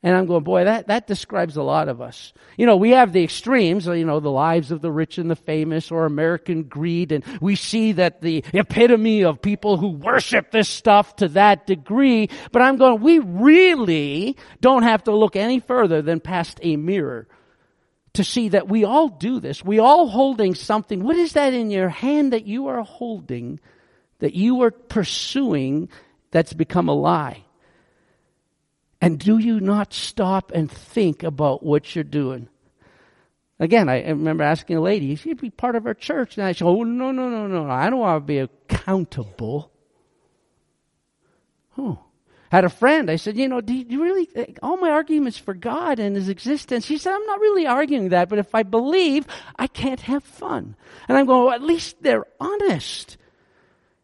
And 0.00 0.16
I'm 0.16 0.26
going, 0.26 0.44
boy, 0.44 0.64
that, 0.64 0.86
that 0.86 1.08
describes 1.08 1.56
a 1.56 1.62
lot 1.62 1.88
of 1.88 2.00
us. 2.00 2.32
You 2.56 2.66
know, 2.66 2.76
we 2.76 2.90
have 2.90 3.12
the 3.12 3.24
extremes, 3.24 3.86
you 3.86 4.04
know, 4.04 4.20
the 4.20 4.30
lives 4.30 4.70
of 4.70 4.80
the 4.80 4.92
rich 4.92 5.18
and 5.18 5.28
the 5.28 5.34
famous 5.34 5.90
or 5.90 6.06
American 6.06 6.64
greed, 6.64 7.10
and 7.10 7.24
we 7.40 7.56
see 7.56 7.92
that 7.92 8.20
the 8.20 8.44
epitome 8.52 9.24
of 9.24 9.42
people 9.42 9.76
who 9.76 9.88
worship 9.88 10.52
this 10.52 10.68
stuff 10.68 11.16
to 11.16 11.28
that 11.28 11.66
degree. 11.66 12.30
But 12.52 12.62
I'm 12.62 12.76
going, 12.76 13.00
we 13.00 13.18
really 13.18 14.36
don't 14.60 14.84
have 14.84 15.02
to 15.04 15.16
look 15.16 15.34
any 15.34 15.58
further 15.58 16.00
than 16.00 16.20
past 16.20 16.60
a 16.62 16.76
mirror 16.76 17.26
to 18.14 18.22
see 18.22 18.50
that 18.50 18.68
we 18.68 18.84
all 18.84 19.08
do 19.08 19.40
this. 19.40 19.64
We 19.64 19.80
all 19.80 20.06
holding 20.06 20.54
something. 20.54 21.02
What 21.02 21.16
is 21.16 21.32
that 21.32 21.54
in 21.54 21.70
your 21.70 21.88
hand 21.88 22.32
that 22.32 22.46
you 22.46 22.68
are 22.68 22.82
holding, 22.82 23.58
that 24.20 24.34
you 24.34 24.62
are 24.62 24.70
pursuing, 24.70 25.88
that's 26.30 26.52
become 26.52 26.88
a 26.88 26.94
lie? 26.94 27.44
And 29.00 29.18
do 29.18 29.38
you 29.38 29.60
not 29.60 29.92
stop 29.92 30.50
and 30.52 30.70
think 30.70 31.22
about 31.22 31.62
what 31.62 31.94
you're 31.94 32.04
doing? 32.04 32.48
Again, 33.60 33.88
I 33.88 34.08
remember 34.08 34.44
asking 34.44 34.76
a 34.76 34.80
lady, 34.80 35.12
if 35.12 35.22
she'd 35.22 35.40
be 35.40 35.50
part 35.50 35.76
of 35.76 35.86
our 35.86 35.94
church. 35.94 36.36
And 36.36 36.46
I 36.46 36.52
said, 36.52 36.66
Oh, 36.66 36.84
no, 36.84 37.10
no, 37.10 37.28
no, 37.28 37.46
no. 37.46 37.70
I 37.70 37.90
don't 37.90 37.98
want 37.98 38.22
to 38.22 38.26
be 38.26 38.38
accountable. 38.38 39.72
Oh. 41.76 41.98
Had 42.50 42.64
a 42.64 42.70
friend, 42.70 43.10
I 43.10 43.16
said, 43.16 43.36
You 43.36 43.48
know, 43.48 43.60
do 43.60 43.74
you 43.74 44.02
really, 44.02 44.28
eh, 44.34 44.46
all 44.62 44.78
my 44.78 44.90
arguments 44.90 45.36
for 45.36 45.54
God 45.54 45.98
and 45.98 46.16
His 46.16 46.28
existence, 46.28 46.86
she 46.86 46.96
said, 46.98 47.12
I'm 47.12 47.26
not 47.26 47.40
really 47.40 47.66
arguing 47.66 48.10
that, 48.10 48.28
but 48.28 48.38
if 48.38 48.54
I 48.54 48.62
believe, 48.62 49.26
I 49.58 49.66
can't 49.66 50.00
have 50.00 50.24
fun. 50.24 50.74
And 51.08 51.18
I'm 51.18 51.26
going, 51.26 51.44
well, 51.44 51.54
at 51.54 51.62
least 51.62 52.02
they're 52.02 52.26
honest. 52.40 53.18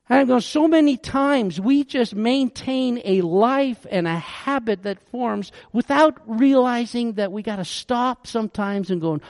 I'm 0.08 0.26
going, 0.26 0.42
so 0.42 0.68
many 0.68 0.98
times 0.98 1.58
we 1.58 1.82
just 1.82 2.14
maintain 2.14 3.00
a 3.04 3.22
life 3.22 3.86
and 3.90 4.06
a 4.06 4.18
habit 4.18 4.82
that 4.82 5.00
forms 5.08 5.50
without 5.72 6.20
realizing 6.26 7.14
that 7.14 7.32
we 7.32 7.42
got 7.42 7.56
to 7.56 7.64
stop 7.64 8.26
sometimes 8.26 8.90
and 8.90 9.00
going, 9.00 9.22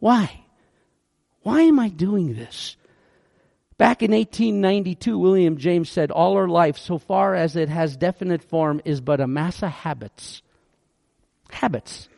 why? 0.00 0.44
Why 1.42 1.62
am 1.62 1.80
I 1.80 1.88
doing 1.88 2.34
this? 2.34 2.76
Back 3.78 4.02
in 4.02 4.10
1892, 4.10 5.18
William 5.18 5.56
James 5.56 5.88
said, 5.88 6.10
All 6.10 6.34
our 6.34 6.48
life, 6.48 6.76
so 6.76 6.98
far 6.98 7.34
as 7.34 7.54
it 7.54 7.68
has 7.68 7.96
definite 7.96 8.42
form, 8.42 8.82
is 8.84 9.00
but 9.00 9.20
a 9.20 9.26
mass 9.26 9.62
of 9.62 9.70
habits. 9.70 10.42
Habits. 11.48 12.08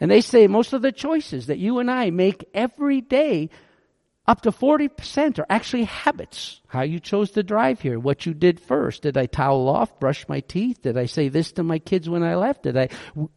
And 0.00 0.10
they 0.10 0.22
say 0.22 0.46
most 0.46 0.72
of 0.72 0.80
the 0.80 0.90
choices 0.90 1.46
that 1.46 1.58
you 1.58 1.78
and 1.78 1.90
I 1.90 2.10
make 2.10 2.48
every 2.54 3.02
day 3.02 3.50
up 4.28 4.42
to 4.42 4.52
40% 4.52 5.38
are 5.38 5.46
actually 5.48 5.84
habits. 5.84 6.60
How 6.68 6.82
you 6.82 7.00
chose 7.00 7.30
to 7.32 7.42
drive 7.42 7.80
here, 7.80 7.98
what 7.98 8.26
you 8.26 8.34
did 8.34 8.60
first. 8.60 9.02
Did 9.02 9.16
I 9.16 9.24
towel 9.24 9.68
off, 9.70 9.98
brush 9.98 10.28
my 10.28 10.40
teeth? 10.40 10.82
Did 10.82 10.98
I 10.98 11.06
say 11.06 11.28
this 11.30 11.52
to 11.52 11.62
my 11.62 11.78
kids 11.78 12.10
when 12.10 12.22
I 12.22 12.36
left? 12.36 12.64
Did 12.64 12.76
I, 12.76 12.90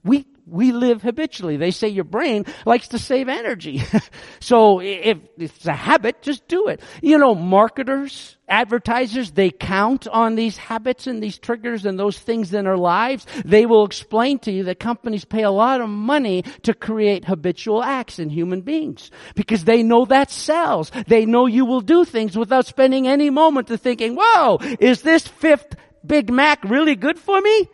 we, 0.03 0.27
we 0.51 0.71
live 0.71 1.01
habitually. 1.01 1.57
They 1.57 1.71
say 1.71 1.87
your 1.87 2.03
brain 2.03 2.45
likes 2.65 2.89
to 2.89 2.99
save 2.99 3.29
energy. 3.29 3.81
so 4.39 4.81
if 4.81 5.17
it's 5.37 5.65
a 5.65 5.73
habit, 5.73 6.21
just 6.21 6.47
do 6.47 6.67
it. 6.67 6.81
You 7.01 7.17
know, 7.17 7.33
marketers, 7.33 8.37
advertisers, 8.47 9.31
they 9.31 9.49
count 9.49 10.07
on 10.07 10.35
these 10.35 10.57
habits 10.57 11.07
and 11.07 11.23
these 11.23 11.39
triggers 11.39 11.85
and 11.85 11.97
those 11.97 12.19
things 12.19 12.53
in 12.53 12.67
our 12.67 12.77
lives. 12.77 13.25
They 13.45 13.65
will 13.65 13.85
explain 13.85 14.39
to 14.39 14.51
you 14.51 14.65
that 14.65 14.79
companies 14.79 15.25
pay 15.25 15.43
a 15.43 15.51
lot 15.51 15.79
of 15.79 15.89
money 15.89 16.43
to 16.63 16.73
create 16.73 17.25
habitual 17.25 17.81
acts 17.81 18.19
in 18.19 18.29
human 18.29 18.61
beings 18.61 19.09
because 19.35 19.63
they 19.63 19.83
know 19.83 20.05
that 20.05 20.29
sells. 20.29 20.91
They 21.07 21.25
know 21.25 21.45
you 21.45 21.65
will 21.65 21.81
do 21.81 22.03
things 22.03 22.37
without 22.37 22.65
spending 22.65 23.07
any 23.07 23.29
moment 23.29 23.67
to 23.67 23.77
thinking, 23.77 24.17
whoa, 24.19 24.59
is 24.79 25.01
this 25.01 25.25
fifth 25.25 25.75
Big 26.05 26.29
Mac 26.31 26.63
really 26.63 26.95
good 26.95 27.17
for 27.17 27.39
me? 27.39 27.69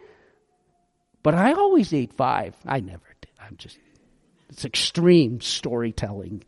But 1.27 1.36
I 1.36 1.51
always 1.51 1.93
ate 1.93 2.13
five. 2.13 2.55
I 2.65 2.79
never 2.79 3.03
did. 3.19 3.31
I'm 3.38 3.57
just, 3.57 3.77
it's 4.48 4.63
extreme 4.63 5.41
storytelling. 5.41 6.46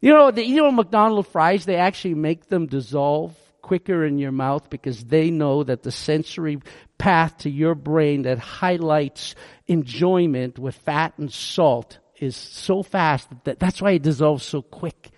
You 0.00 0.12
know, 0.12 0.30
the, 0.30 0.46
you 0.46 0.58
know, 0.58 0.70
McDonald's 0.70 1.28
fries, 1.28 1.64
they 1.64 1.74
actually 1.74 2.14
make 2.14 2.48
them 2.48 2.66
dissolve 2.66 3.36
quicker 3.60 4.06
in 4.06 4.18
your 4.18 4.30
mouth 4.30 4.70
because 4.70 5.02
they 5.02 5.32
know 5.32 5.64
that 5.64 5.82
the 5.82 5.90
sensory 5.90 6.60
path 6.96 7.38
to 7.38 7.50
your 7.50 7.74
brain 7.74 8.22
that 8.22 8.38
highlights 8.38 9.34
enjoyment 9.66 10.60
with 10.60 10.76
fat 10.76 11.14
and 11.18 11.32
salt 11.32 11.98
is 12.20 12.36
so 12.36 12.84
fast 12.84 13.26
that 13.42 13.58
that's 13.58 13.82
why 13.82 13.90
it 13.90 14.02
dissolves 14.02 14.44
so 14.44 14.62
quick 14.62 15.10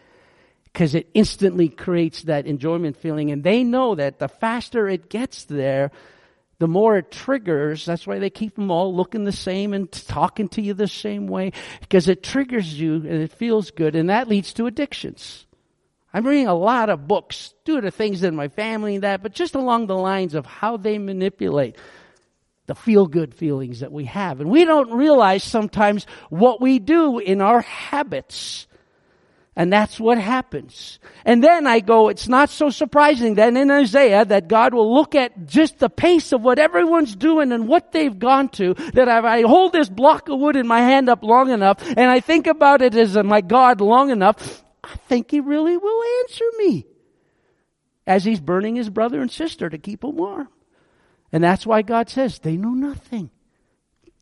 because 0.73 0.95
it 0.95 1.11
instantly 1.13 1.69
creates 1.69 2.23
that 2.23 2.47
enjoyment 2.47 2.97
feeling 2.97 3.31
and 3.31 3.45
they 3.45 3.63
know 3.63 3.95
that 3.95 4.19
the 4.19 4.29
faster 4.29 4.89
it 4.89 5.11
gets 5.11 5.45
there 5.45 5.91
the 6.59 6.69
more 6.69 6.97
it 6.97 7.11
triggers, 7.11 7.85
that's 7.85 8.07
why 8.07 8.19
they 8.19 8.31
keep 8.31 8.55
them 8.55 8.71
all 8.71 8.95
looking 8.95 9.25
the 9.25 9.33
same 9.33 9.73
and 9.73 9.91
talking 9.91 10.49
to 10.51 10.63
you 10.63 10.75
the 10.75 10.89
same 10.89 11.27
way, 11.27 11.53
because 11.81 12.09
it 12.09 12.23
triggers 12.23 12.79
you 12.79 12.95
and 12.95 13.07
it 13.07 13.33
feels 13.33 13.71
good, 13.71 13.97
and 13.97 14.11
that 14.11 14.29
leads 14.29 14.53
to 14.55 14.67
addictions. 14.67 15.47
I'm 16.13 16.27
reading 16.27 16.47
a 16.47 16.55
lot 16.55 16.91
of 16.91 17.09
books 17.09 17.55
due 17.65 17.81
to 17.81 17.91
things 17.91 18.23
in 18.23 18.37
my 18.37 18.47
family 18.47 18.95
and 18.95 19.05
that, 19.05 19.23
but 19.23 19.33
just 19.33 19.57
along 19.57 19.89
the 19.89 19.97
lines 19.97 20.35
of 20.35 20.47
how 20.47 20.77
they 20.77 20.97
manipulate 20.99 21.77
the 22.67 22.75
feel 22.77 23.07
good 23.07 23.35
feelings 23.35 23.81
that 23.81 23.93
we 23.93 24.05
have. 24.05 24.41
And 24.41 24.49
we 24.49 24.65
don't 24.65 24.93
realize 24.93 25.43
sometimes 25.43 26.07
what 26.31 26.61
we 26.61 26.79
do 26.79 27.19
in 27.19 27.41
our 27.41 27.63
habits 27.63 28.69
and 29.57 29.73
that's 29.73 30.01
what 30.01 30.19
happens. 30.19 30.99
And 31.25 31.43
then 31.43 31.67
I 31.67 31.81
go, 31.81 32.09
it's 32.09 32.29
not 32.29 32.51
so 32.51 32.71
surprising 32.71 33.35
then 33.35 33.57
in 33.57 33.71
Isaiah 33.71 34.25
that 34.25 34.49
God 34.49 34.75
will 34.75 34.93
look 34.93 35.15
at 35.15 35.47
just 35.47 35.79
the 35.79 35.89
pace 35.89 36.33
of 36.33 36.43
what 36.43 36.59
everyone's 36.59 37.15
doing 37.15 37.53
and 37.53 37.69
what 37.69 37.93
they've 37.93 38.19
gone 38.19 38.49
to, 38.51 38.75
that 38.75 39.09
if 39.09 39.25
I 39.25 39.43
hold 39.43 39.73
this 39.73 39.89
block 39.89 40.29
of 40.29 40.41
wood 40.41 40.57
in 40.57 40.67
my 40.67 40.81
hand 40.81 41.09
up 41.09 41.23
long 41.23 41.51
enough 41.51 41.79
and 41.87 42.11
I 42.11 42.21
think 42.21 42.47
about 42.47 42.83
it 42.83 42.95
as 42.97 43.17
my 43.17 43.41
God 43.41 43.81
long 43.81 44.11
enough, 44.11 44.65
I 44.83 44.97
think 45.09 45.31
He 45.31 45.41
really 45.41 45.77
will 45.77 46.03
answer 46.23 46.45
me. 46.59 46.87
As 48.07 48.25
He's 48.25 48.41
burning 48.41 48.77
His 48.77 48.91
brother 48.91 49.21
and 49.21 49.31
sister 49.31 49.71
to 49.71 49.79
keep 49.79 50.01
them 50.01 50.17
warm. 50.17 50.49
And 51.33 51.43
that's 51.43 51.67
why 51.67 51.83
God 51.83 52.11
says, 52.11 52.39
they 52.39 52.57
know 52.57 52.71
nothing. 52.71 53.31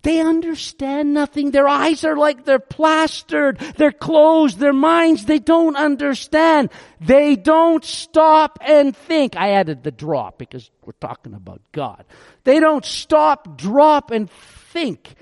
They 0.03 0.21
understand 0.21 1.15
nothing. 1.15 1.53
Their 1.53 1.69
eyes 1.69 2.05
are 2.05 2.17
like 2.17 2.45
they're 2.45 2.59
plastered. 2.59 3.59
They're 3.77 3.93
closed. 3.93 4.59
Their 4.59 4.73
minds, 4.73 5.27
they 5.27 5.39
don't 5.39 5.77
understand. 5.77 6.71
They 7.01 7.37
don't 7.37 7.85
stop 7.85 8.59
and 8.61 8.97
think. 8.97 9.37
I 9.37 9.53
added 9.53 9.85
the 9.85 9.93
drop 9.93 10.39
because 10.39 10.71
we're 10.85 10.93
talking 11.01 11.35
about 11.35 11.63
God. 11.71 12.05
They 12.43 12.59
don't 12.59 12.85
stop, 12.85 13.57
drop, 13.57 14.11
and 14.11 14.29
think. 14.29 15.15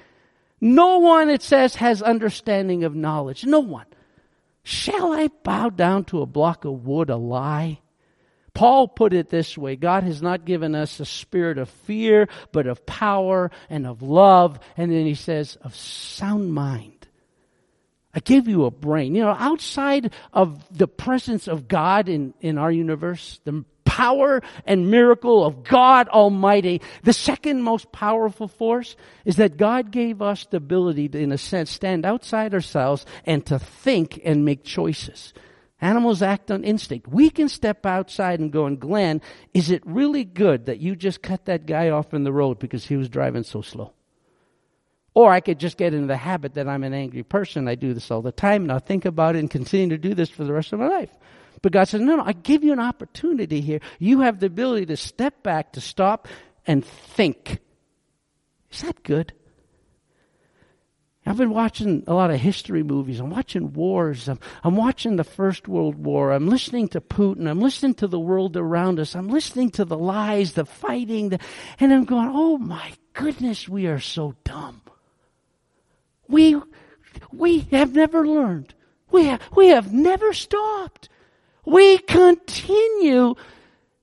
No 0.62 0.98
one, 0.98 1.28
it 1.28 1.42
says, 1.42 1.76
has 1.76 2.00
understanding 2.00 2.84
of 2.84 2.94
knowledge. 2.94 3.44
No 3.44 3.60
one. 3.60 3.86
Shall 4.62 5.12
I 5.12 5.28
bow 5.42 5.70
down 5.70 6.04
to 6.06 6.22
a 6.22 6.26
block 6.26 6.64
of 6.64 6.86
wood, 6.86 7.10
a 7.10 7.16
lie? 7.16 7.80
Paul 8.60 8.88
put 8.88 9.14
it 9.14 9.30
this 9.30 9.56
way 9.56 9.74
God 9.74 10.02
has 10.02 10.20
not 10.20 10.44
given 10.44 10.74
us 10.74 11.00
a 11.00 11.06
spirit 11.06 11.56
of 11.56 11.70
fear, 11.70 12.28
but 12.52 12.66
of 12.66 12.84
power 12.84 13.50
and 13.70 13.86
of 13.86 14.02
love. 14.02 14.60
And 14.76 14.92
then 14.92 15.06
he 15.06 15.14
says, 15.14 15.56
of 15.62 15.74
sound 15.74 16.52
mind. 16.52 17.08
I 18.12 18.20
give 18.20 18.48
you 18.48 18.66
a 18.66 18.70
brain. 18.70 19.14
You 19.14 19.22
know, 19.22 19.30
outside 19.38 20.12
of 20.34 20.62
the 20.76 20.86
presence 20.86 21.48
of 21.48 21.68
God 21.68 22.10
in, 22.10 22.34
in 22.42 22.58
our 22.58 22.70
universe, 22.70 23.40
the 23.44 23.64
power 23.86 24.42
and 24.66 24.90
miracle 24.90 25.42
of 25.42 25.64
God 25.64 26.08
Almighty. 26.08 26.82
The 27.02 27.14
second 27.14 27.62
most 27.62 27.90
powerful 27.92 28.46
force 28.46 28.94
is 29.24 29.36
that 29.36 29.56
God 29.56 29.90
gave 29.90 30.20
us 30.20 30.44
the 30.44 30.58
ability 30.58 31.08
to, 31.08 31.18
in 31.18 31.32
a 31.32 31.38
sense, 31.38 31.70
stand 31.70 32.04
outside 32.04 32.52
ourselves 32.52 33.06
and 33.24 33.46
to 33.46 33.58
think 33.58 34.20
and 34.22 34.44
make 34.44 34.64
choices. 34.64 35.32
Animals 35.80 36.20
act 36.20 36.50
on 36.50 36.62
instinct. 36.62 37.08
We 37.08 37.30
can 37.30 37.48
step 37.48 37.86
outside 37.86 38.38
and 38.38 38.52
go, 38.52 38.66
and 38.66 38.78
Glenn, 38.78 39.22
is 39.54 39.70
it 39.70 39.82
really 39.86 40.24
good 40.24 40.66
that 40.66 40.78
you 40.78 40.94
just 40.94 41.22
cut 41.22 41.46
that 41.46 41.66
guy 41.66 41.88
off 41.88 42.12
in 42.12 42.24
the 42.24 42.32
road 42.32 42.58
because 42.58 42.86
he 42.86 42.96
was 42.96 43.08
driving 43.08 43.44
so 43.44 43.62
slow? 43.62 43.92
Or 45.14 45.32
I 45.32 45.40
could 45.40 45.58
just 45.58 45.76
get 45.76 45.94
into 45.94 46.06
the 46.06 46.16
habit 46.16 46.54
that 46.54 46.68
I'm 46.68 46.84
an 46.84 46.94
angry 46.94 47.22
person. 47.22 47.66
I 47.66 47.74
do 47.74 47.94
this 47.94 48.10
all 48.10 48.22
the 48.22 48.30
time, 48.30 48.66
Now 48.66 48.78
think 48.78 49.04
about 49.04 49.36
it 49.36 49.40
and 49.40 49.50
continue 49.50 49.88
to 49.88 49.98
do 49.98 50.14
this 50.14 50.30
for 50.30 50.44
the 50.44 50.52
rest 50.52 50.72
of 50.72 50.78
my 50.78 50.88
life. 50.88 51.10
But 51.62 51.72
God 51.72 51.84
says, 51.84 52.00
no, 52.00 52.16
no, 52.16 52.24
I 52.24 52.32
give 52.32 52.62
you 52.64 52.72
an 52.72 52.80
opportunity 52.80 53.60
here. 53.60 53.80
You 53.98 54.20
have 54.20 54.40
the 54.40 54.46
ability 54.46 54.86
to 54.86 54.96
step 54.96 55.42
back, 55.42 55.72
to 55.72 55.80
stop, 55.80 56.28
and 56.66 56.84
think. 56.84 57.58
Is 58.70 58.82
that 58.82 59.02
good? 59.02 59.32
I've 61.30 61.36
been 61.36 61.54
watching 61.54 62.02
a 62.08 62.12
lot 62.12 62.32
of 62.32 62.40
history 62.40 62.82
movies. 62.82 63.20
I'm 63.20 63.30
watching 63.30 63.72
wars. 63.72 64.28
I'm, 64.28 64.40
I'm, 64.64 64.74
watching 64.74 65.14
the 65.14 65.22
First 65.22 65.68
World 65.68 65.94
War. 65.94 66.32
I'm 66.32 66.48
listening 66.48 66.88
to 66.88 67.00
Putin. 67.00 67.48
I'm 67.48 67.60
listening 67.60 67.94
to 67.94 68.08
the 68.08 68.18
world 68.18 68.56
around 68.56 68.98
us. 68.98 69.14
I'm 69.14 69.28
listening 69.28 69.70
to 69.72 69.84
the 69.84 69.96
lies, 69.96 70.54
the 70.54 70.64
fighting, 70.64 71.28
the, 71.28 71.38
and 71.78 71.92
I'm 71.92 72.04
going, 72.04 72.32
oh 72.32 72.58
my 72.58 72.94
goodness, 73.12 73.68
we 73.68 73.86
are 73.86 74.00
so 74.00 74.34
dumb. 74.42 74.82
We, 76.26 76.60
we 77.32 77.60
have 77.70 77.94
never 77.94 78.26
learned. 78.26 78.74
We 79.12 79.36
we 79.54 79.68
have 79.68 79.92
never 79.92 80.32
stopped. 80.32 81.08
We 81.64 81.98
continue 81.98 83.36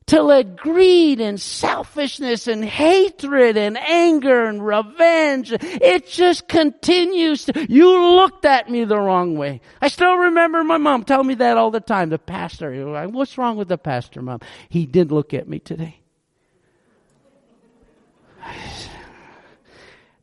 to 0.07 0.23
let 0.23 0.55
greed 0.55 1.19
and 1.19 1.39
selfishness 1.39 2.47
and 2.47 2.63
hatred 2.63 3.57
and 3.57 3.77
anger 3.77 4.45
and 4.45 4.65
revenge, 4.65 5.51
it 5.51 6.07
just 6.07 6.47
continues 6.47 7.45
to, 7.45 7.65
you 7.71 8.15
looked 8.15 8.45
at 8.45 8.69
me 8.69 8.85
the 8.85 8.97
wrong 8.97 9.37
way. 9.37 9.61
I 9.81 9.89
still 9.89 10.15
remember 10.15 10.63
my 10.63 10.77
mom 10.77 11.03
telling 11.03 11.27
me 11.27 11.35
that 11.35 11.57
all 11.57 11.71
the 11.71 11.79
time, 11.79 12.09
the 12.09 12.17
pastor. 12.17 13.07
What's 13.09 13.37
wrong 13.37 13.57
with 13.57 13.67
the 13.67 13.77
pastor, 13.77 14.21
mom? 14.21 14.39
He 14.69 14.85
did 14.85 15.11
look 15.11 15.33
at 15.33 15.47
me 15.47 15.59
today. 15.59 15.99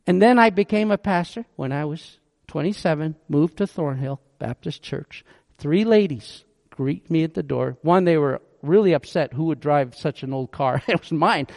And 0.07 0.21
then 0.21 0.39
I 0.39 0.49
became 0.49 0.91
a 0.91 0.97
pastor 0.97 1.45
when 1.55 1.71
I 1.71 1.85
was 1.85 2.19
27, 2.47 3.15
moved 3.29 3.57
to 3.57 3.67
Thornhill 3.67 4.19
Baptist 4.39 4.81
Church. 4.81 5.23
Three 5.57 5.83
ladies 5.85 6.43
greet 6.69 7.09
me 7.09 7.23
at 7.23 7.35
the 7.35 7.43
door. 7.43 7.77
One, 7.81 8.03
they 8.03 8.17
were 8.17 8.41
really 8.67 8.93
upset 8.93 9.33
who 9.33 9.45
would 9.45 9.59
drive 9.59 9.95
such 9.95 10.23
an 10.23 10.33
old 10.33 10.51
car. 10.51 10.81
it 10.87 10.99
was 10.99 11.11
mine. 11.11 11.47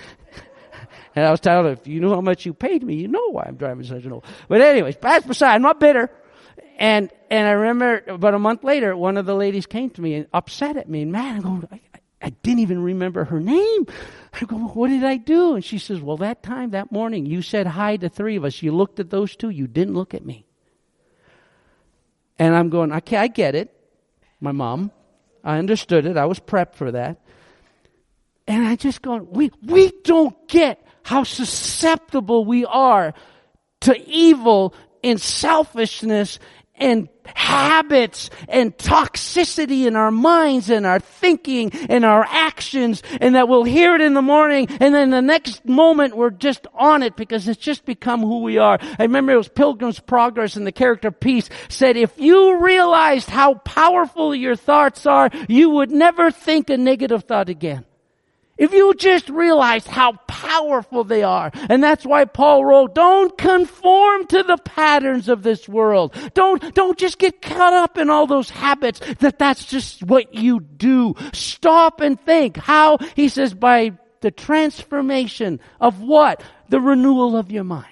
and 1.16 1.24
I 1.24 1.30
was 1.30 1.40
telling 1.40 1.64
them, 1.64 1.72
if 1.72 1.86
you 1.86 2.00
knew 2.00 2.10
how 2.10 2.20
much 2.20 2.46
you 2.46 2.54
paid 2.54 2.82
me, 2.82 2.96
you 2.96 3.08
know 3.08 3.30
why 3.30 3.44
I'm 3.46 3.56
driving 3.56 3.84
such 3.84 4.04
an 4.04 4.12
old. 4.12 4.24
But 4.48 4.60
anyways, 4.60 4.96
that's 5.00 5.26
beside, 5.26 5.54
I'm 5.54 5.62
not 5.62 5.80
bitter. 5.80 6.10
And, 6.78 7.10
and 7.30 7.48
I 7.48 7.52
remember 7.52 8.04
about 8.06 8.34
a 8.34 8.38
month 8.38 8.62
later, 8.62 8.96
one 8.96 9.16
of 9.16 9.26
the 9.26 9.34
ladies 9.34 9.66
came 9.66 9.90
to 9.90 10.00
me 10.00 10.14
and 10.14 10.26
upset 10.32 10.76
at 10.76 10.88
me. 10.88 11.02
And 11.02 11.12
man, 11.12 11.36
I'm 11.36 11.42
going, 11.42 11.68
I, 11.72 11.80
I 12.20 12.30
didn't 12.30 12.60
even 12.60 12.82
remember 12.82 13.24
her 13.24 13.40
name. 13.40 13.86
I 14.32 14.44
go, 14.44 14.56
what 14.56 14.88
did 14.88 15.04
I 15.04 15.16
do? 15.16 15.54
And 15.54 15.64
she 15.64 15.78
says, 15.78 16.00
well, 16.00 16.18
that 16.18 16.42
time, 16.42 16.70
that 16.70 16.92
morning, 16.92 17.26
you 17.26 17.42
said 17.42 17.66
hi 17.66 17.96
to 17.96 18.08
three 18.08 18.36
of 18.36 18.44
us. 18.44 18.62
You 18.62 18.72
looked 18.72 19.00
at 19.00 19.10
those 19.10 19.34
two. 19.34 19.50
You 19.50 19.66
didn't 19.66 19.94
look 19.94 20.14
at 20.14 20.24
me. 20.24 20.44
And 22.38 22.54
I'm 22.54 22.70
going, 22.70 22.92
okay, 22.92 23.16
I 23.16 23.26
get 23.26 23.54
it. 23.54 23.74
My 24.40 24.52
mom. 24.52 24.92
I 25.48 25.56
understood 25.56 26.04
it. 26.04 26.18
I 26.18 26.26
was 26.26 26.38
prepped 26.38 26.74
for 26.74 26.92
that. 26.92 27.22
And 28.46 28.66
I 28.66 28.76
just 28.76 29.00
go, 29.00 29.16
we, 29.16 29.50
we 29.64 29.90
don't 30.04 30.36
get 30.46 30.86
how 31.02 31.24
susceptible 31.24 32.44
we 32.44 32.66
are 32.66 33.14
to 33.80 33.98
evil 34.06 34.74
and 35.02 35.18
selfishness 35.18 36.38
and 36.78 37.08
habits 37.34 38.30
and 38.48 38.76
toxicity 38.76 39.86
in 39.86 39.96
our 39.96 40.10
minds 40.10 40.70
and 40.70 40.86
our 40.86 40.98
thinking 40.98 41.70
and 41.88 42.04
our 42.04 42.24
actions 42.28 43.02
and 43.20 43.34
that 43.34 43.48
we'll 43.48 43.64
hear 43.64 43.94
it 43.94 44.00
in 44.00 44.14
the 44.14 44.22
morning 44.22 44.66
and 44.80 44.94
then 44.94 45.10
the 45.10 45.22
next 45.22 45.64
moment 45.64 46.16
we're 46.16 46.30
just 46.30 46.66
on 46.74 47.02
it 47.02 47.16
because 47.16 47.46
it's 47.48 47.60
just 47.60 47.84
become 47.84 48.20
who 48.20 48.40
we 48.40 48.58
are. 48.58 48.78
I 48.98 49.02
remember 49.02 49.32
it 49.32 49.36
was 49.36 49.48
Pilgrim's 49.48 50.00
Progress 50.00 50.56
and 50.56 50.66
the 50.66 50.72
character 50.72 51.10
Peace 51.10 51.48
said 51.68 51.96
if 51.96 52.18
you 52.18 52.58
realized 52.58 53.28
how 53.28 53.54
powerful 53.54 54.34
your 54.34 54.56
thoughts 54.56 55.06
are, 55.06 55.30
you 55.48 55.70
would 55.70 55.90
never 55.90 56.30
think 56.30 56.70
a 56.70 56.76
negative 56.76 57.24
thought 57.24 57.48
again. 57.48 57.84
If 58.58 58.72
you 58.72 58.92
just 58.94 59.28
realize 59.28 59.86
how 59.86 60.12
powerful 60.26 61.04
they 61.04 61.22
are. 61.22 61.50
And 61.68 61.82
that's 61.82 62.04
why 62.04 62.24
Paul 62.24 62.64
wrote, 62.64 62.94
don't 62.94 63.36
conform 63.38 64.26
to 64.26 64.42
the 64.42 64.58
patterns 64.58 65.28
of 65.28 65.42
this 65.42 65.68
world. 65.68 66.14
Don't, 66.34 66.74
don't 66.74 66.98
just 66.98 67.18
get 67.18 67.40
caught 67.40 67.72
up 67.72 67.98
in 67.98 68.10
all 68.10 68.26
those 68.26 68.50
habits 68.50 69.00
that 69.20 69.38
that's 69.38 69.64
just 69.64 70.02
what 70.02 70.34
you 70.34 70.60
do. 70.60 71.14
Stop 71.32 72.00
and 72.00 72.20
think 72.20 72.56
how, 72.56 72.98
he 73.14 73.28
says, 73.28 73.54
by 73.54 73.92
the 74.20 74.30
transformation 74.30 75.60
of 75.80 76.00
what? 76.00 76.42
The 76.68 76.80
renewal 76.80 77.36
of 77.36 77.52
your 77.52 77.64
mind. 77.64 77.86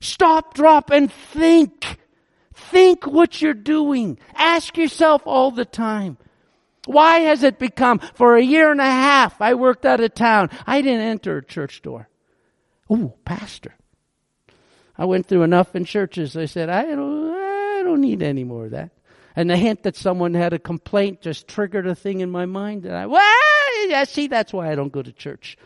Stop, 0.00 0.54
drop, 0.54 0.90
and 0.90 1.10
think. 1.10 1.98
Think 2.54 3.06
what 3.06 3.40
you're 3.40 3.54
doing. 3.54 4.18
Ask 4.34 4.76
yourself 4.76 5.22
all 5.24 5.50
the 5.50 5.64
time. 5.64 6.18
Why 6.88 7.18
has 7.18 7.42
it 7.42 7.58
become 7.58 7.98
for 7.98 8.36
a 8.36 8.42
year 8.42 8.72
and 8.72 8.80
a 8.80 8.84
half 8.84 9.42
I 9.42 9.52
worked 9.52 9.84
out 9.84 10.00
of 10.00 10.14
town? 10.14 10.48
I 10.66 10.80
didn't 10.80 11.02
enter 11.02 11.36
a 11.36 11.44
church 11.44 11.82
door. 11.82 12.08
Ooh, 12.90 13.12
pastor. 13.26 13.74
I 14.96 15.04
went 15.04 15.26
through 15.26 15.42
enough 15.42 15.76
in 15.76 15.84
churches. 15.84 16.34
I 16.34 16.46
said, 16.46 16.70
I 16.70 16.84
don't, 16.84 17.30
I 17.30 17.82
don't 17.84 18.00
need 18.00 18.22
any 18.22 18.42
more 18.42 18.64
of 18.64 18.70
that. 18.70 18.92
And 19.36 19.50
the 19.50 19.56
hint 19.58 19.82
that 19.82 19.96
someone 19.96 20.32
had 20.32 20.54
a 20.54 20.58
complaint 20.58 21.20
just 21.20 21.46
triggered 21.46 21.86
a 21.86 21.94
thing 21.94 22.20
in 22.20 22.30
my 22.30 22.46
mind. 22.46 22.86
And 22.86 22.94
I, 22.94 23.04
well, 23.04 23.22
yeah, 23.86 24.04
see, 24.04 24.26
that's 24.26 24.54
why 24.54 24.72
I 24.72 24.74
don't 24.74 24.90
go 24.90 25.02
to 25.02 25.12
church. 25.12 25.58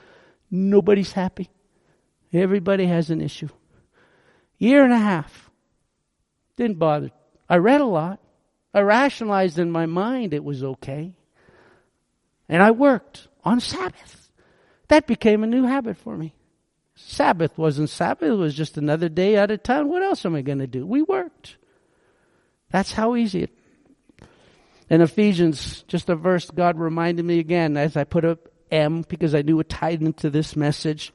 Nobody's 0.50 1.12
happy. 1.12 1.50
Everybody 2.32 2.87
has 2.87 3.11
an 3.11 3.20
issue. 3.20 3.48
Year 4.58 4.82
and 4.82 4.92
a 4.92 4.98
half. 4.98 5.52
Didn't 6.56 6.80
bother. 6.80 7.12
I 7.48 7.58
read 7.58 7.80
a 7.80 7.87
lot. 7.87 8.18
I 8.74 8.80
rationalized 8.80 9.58
in 9.58 9.70
my 9.70 9.87
mind 9.87 10.32
it 10.32 10.44
was 10.44 10.62
okay. 10.62 11.14
And 12.48 12.62
I 12.62 12.70
worked 12.70 13.28
on 13.44 13.61
Sabbath. 13.61 14.30
That 14.88 15.06
became 15.06 15.42
a 15.42 15.46
new 15.46 15.64
habit 15.64 15.96
for 15.96 16.16
me. 16.16 16.35
Sabbath 16.94 17.56
wasn't 17.56 17.90
Sabbath, 17.90 18.28
it 18.28 18.35
was 18.35 18.54
just 18.54 18.76
another 18.76 19.08
day 19.08 19.37
out 19.37 19.50
of 19.50 19.62
town. 19.62 19.88
What 19.88 20.02
else 20.02 20.24
am 20.24 20.35
I 20.35 20.42
going 20.42 20.58
to 20.58 20.66
do? 20.66 20.87
We 20.87 21.02
worked. 21.02 21.56
That's 22.70 22.92
how 22.92 23.16
easy 23.16 23.44
it. 23.44 23.50
In 24.88 25.00
Ephesians, 25.00 25.85
just 25.88 26.11
a 26.11 26.14
verse, 26.14 26.50
God 26.50 26.78
reminded 26.78 27.24
me 27.24 27.38
again 27.38 27.76
as 27.76 27.96
I 27.96 28.04
put 28.04 28.24
up 28.24 28.48
M 28.70 29.04
because 29.08 29.35
I 29.35 29.42
knew 29.42 29.58
it 29.61 29.68
tied 29.68 30.02
into 30.02 30.28
this 30.28 30.54
message. 30.56 31.12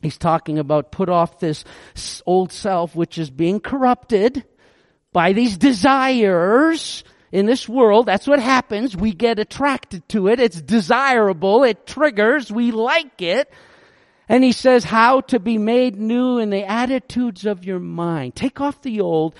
He's 0.00 0.18
talking 0.18 0.58
about 0.58 0.90
put 0.90 1.08
off 1.08 1.38
this 1.38 1.64
old 2.26 2.50
self 2.52 2.96
which 2.96 3.18
is 3.18 3.30
being 3.30 3.60
corrupted 3.60 4.44
by 5.12 5.32
these 5.32 5.56
desires 5.56 7.04
in 7.30 7.46
this 7.46 7.68
world. 7.68 8.06
That's 8.06 8.26
what 8.26 8.40
happens. 8.40 8.96
We 8.96 9.12
get 9.12 9.38
attracted 9.38 10.08
to 10.10 10.28
it. 10.28 10.40
It's 10.40 10.60
desirable. 10.60 11.64
It 11.64 11.86
triggers. 11.86 12.52
We 12.52 12.70
like 12.70 13.20
it. 13.22 13.50
And 14.28 14.44
he 14.44 14.52
says 14.52 14.84
how 14.84 15.22
to 15.22 15.38
be 15.38 15.58
made 15.58 15.96
new 15.96 16.38
in 16.38 16.50
the 16.50 16.64
attitudes 16.64 17.44
of 17.44 17.64
your 17.64 17.80
mind. 17.80 18.34
Take 18.34 18.60
off 18.60 18.80
the 18.82 19.00
old 19.00 19.34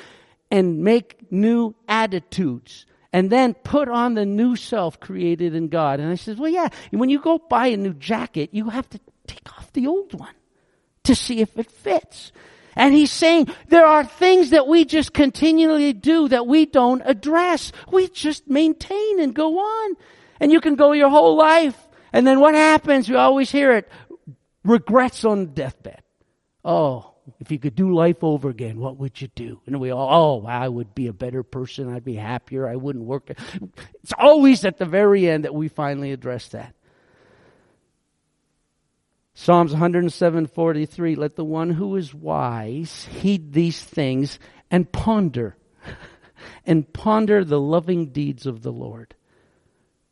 and 0.51 0.83
make 0.83 1.31
new 1.31 1.75
attitudes. 1.89 2.87
And 3.13 3.31
then 3.31 3.55
put 3.55 3.89
on 3.89 4.15
the 4.15 4.25
new 4.25 4.57
self 4.57 4.99
created 4.99 5.55
in 5.55 5.69
God. 5.69 6.01
And 6.01 6.11
I 6.11 6.15
says, 6.15 6.39
well, 6.39 6.51
yeah, 6.51 6.69
when 6.91 7.11
you 7.11 7.21
go 7.21 7.39
buy 7.39 7.69
a 7.69 7.77
new 7.77 7.95
jacket, 7.95 8.51
you 8.53 8.71
have 8.71 8.89
to 8.91 9.01
take 9.27 9.53
off 9.57 9.73
the 9.73 9.87
old 9.87 10.19
one 10.19 10.35
to 11.05 11.15
see 11.15 11.41
if 11.41 11.59
it 11.59 11.71
fits. 11.71 12.33
And 12.77 12.95
he's 12.95 13.13
saying 13.13 13.49
there 13.69 13.87
are 13.87 14.05
things 14.05 14.51
that 14.51 14.67
we 14.67 14.85
just 14.85 15.13
continually 15.13 15.93
do 15.93 16.29
that 16.29 16.47
we 16.47 16.67
don't 16.67 17.03
address. 17.05 17.73
We 17.91 18.09
just 18.09 18.49
maintain 18.49 19.21
and 19.21 19.35
go 19.35 19.59
on. 19.59 19.97
And 20.41 20.51
you 20.51 20.61
can 20.61 20.75
go 20.75 20.93
your 20.93 21.11
whole 21.11 21.37
life. 21.37 21.77
And 22.13 22.27
then 22.27 22.41
what 22.41 22.55
happens? 22.55 23.09
We 23.09 23.17
always 23.17 23.51
hear 23.51 23.73
it. 23.73 23.89
Regrets 24.65 25.25
on 25.25 25.55
deathbed. 25.55 26.03
Oh, 26.65 27.13
if 27.41 27.51
you 27.51 27.59
could 27.59 27.75
do 27.75 27.95
life 27.95 28.23
over 28.23 28.49
again, 28.49 28.79
what 28.79 28.97
would 28.99 29.21
you 29.21 29.29
do? 29.29 29.61
And 29.67 29.81
we 29.81 29.91
all, 29.91 30.43
oh, 30.45 30.47
I 30.47 30.69
would 30.69 30.95
be 30.95 31.07
a 31.07 31.13
better 31.13 31.43
person. 31.43 31.93
I'd 31.93 32.05
be 32.05 32.15
happier. 32.15 32.69
I 32.69 32.77
wouldn't 32.77 33.05
work. 33.05 33.31
It's 34.03 34.13
always 34.19 34.65
at 34.65 34.79
the 34.79 34.85
very 34.85 35.29
end 35.29 35.45
that 35.45 35.55
we 35.55 35.69
finally 35.69 36.13
address 36.13 36.49
that. 36.49 36.75
Psalms 39.35 39.73
107:43 39.73 41.17
Let 41.17 41.37
the 41.37 41.45
one 41.45 41.71
who 41.71 41.97
is 41.97 42.15
wise 42.15 43.07
heed 43.07 43.53
these 43.53 43.83
things 43.83 44.39
and 44.71 44.91
ponder 44.93 45.57
and 46.67 46.93
ponder 46.93 47.45
the 47.45 47.61
loving 47.61 48.07
deeds 48.07 48.47
of 48.47 48.63
the 48.63 48.73
Lord. 48.73 49.15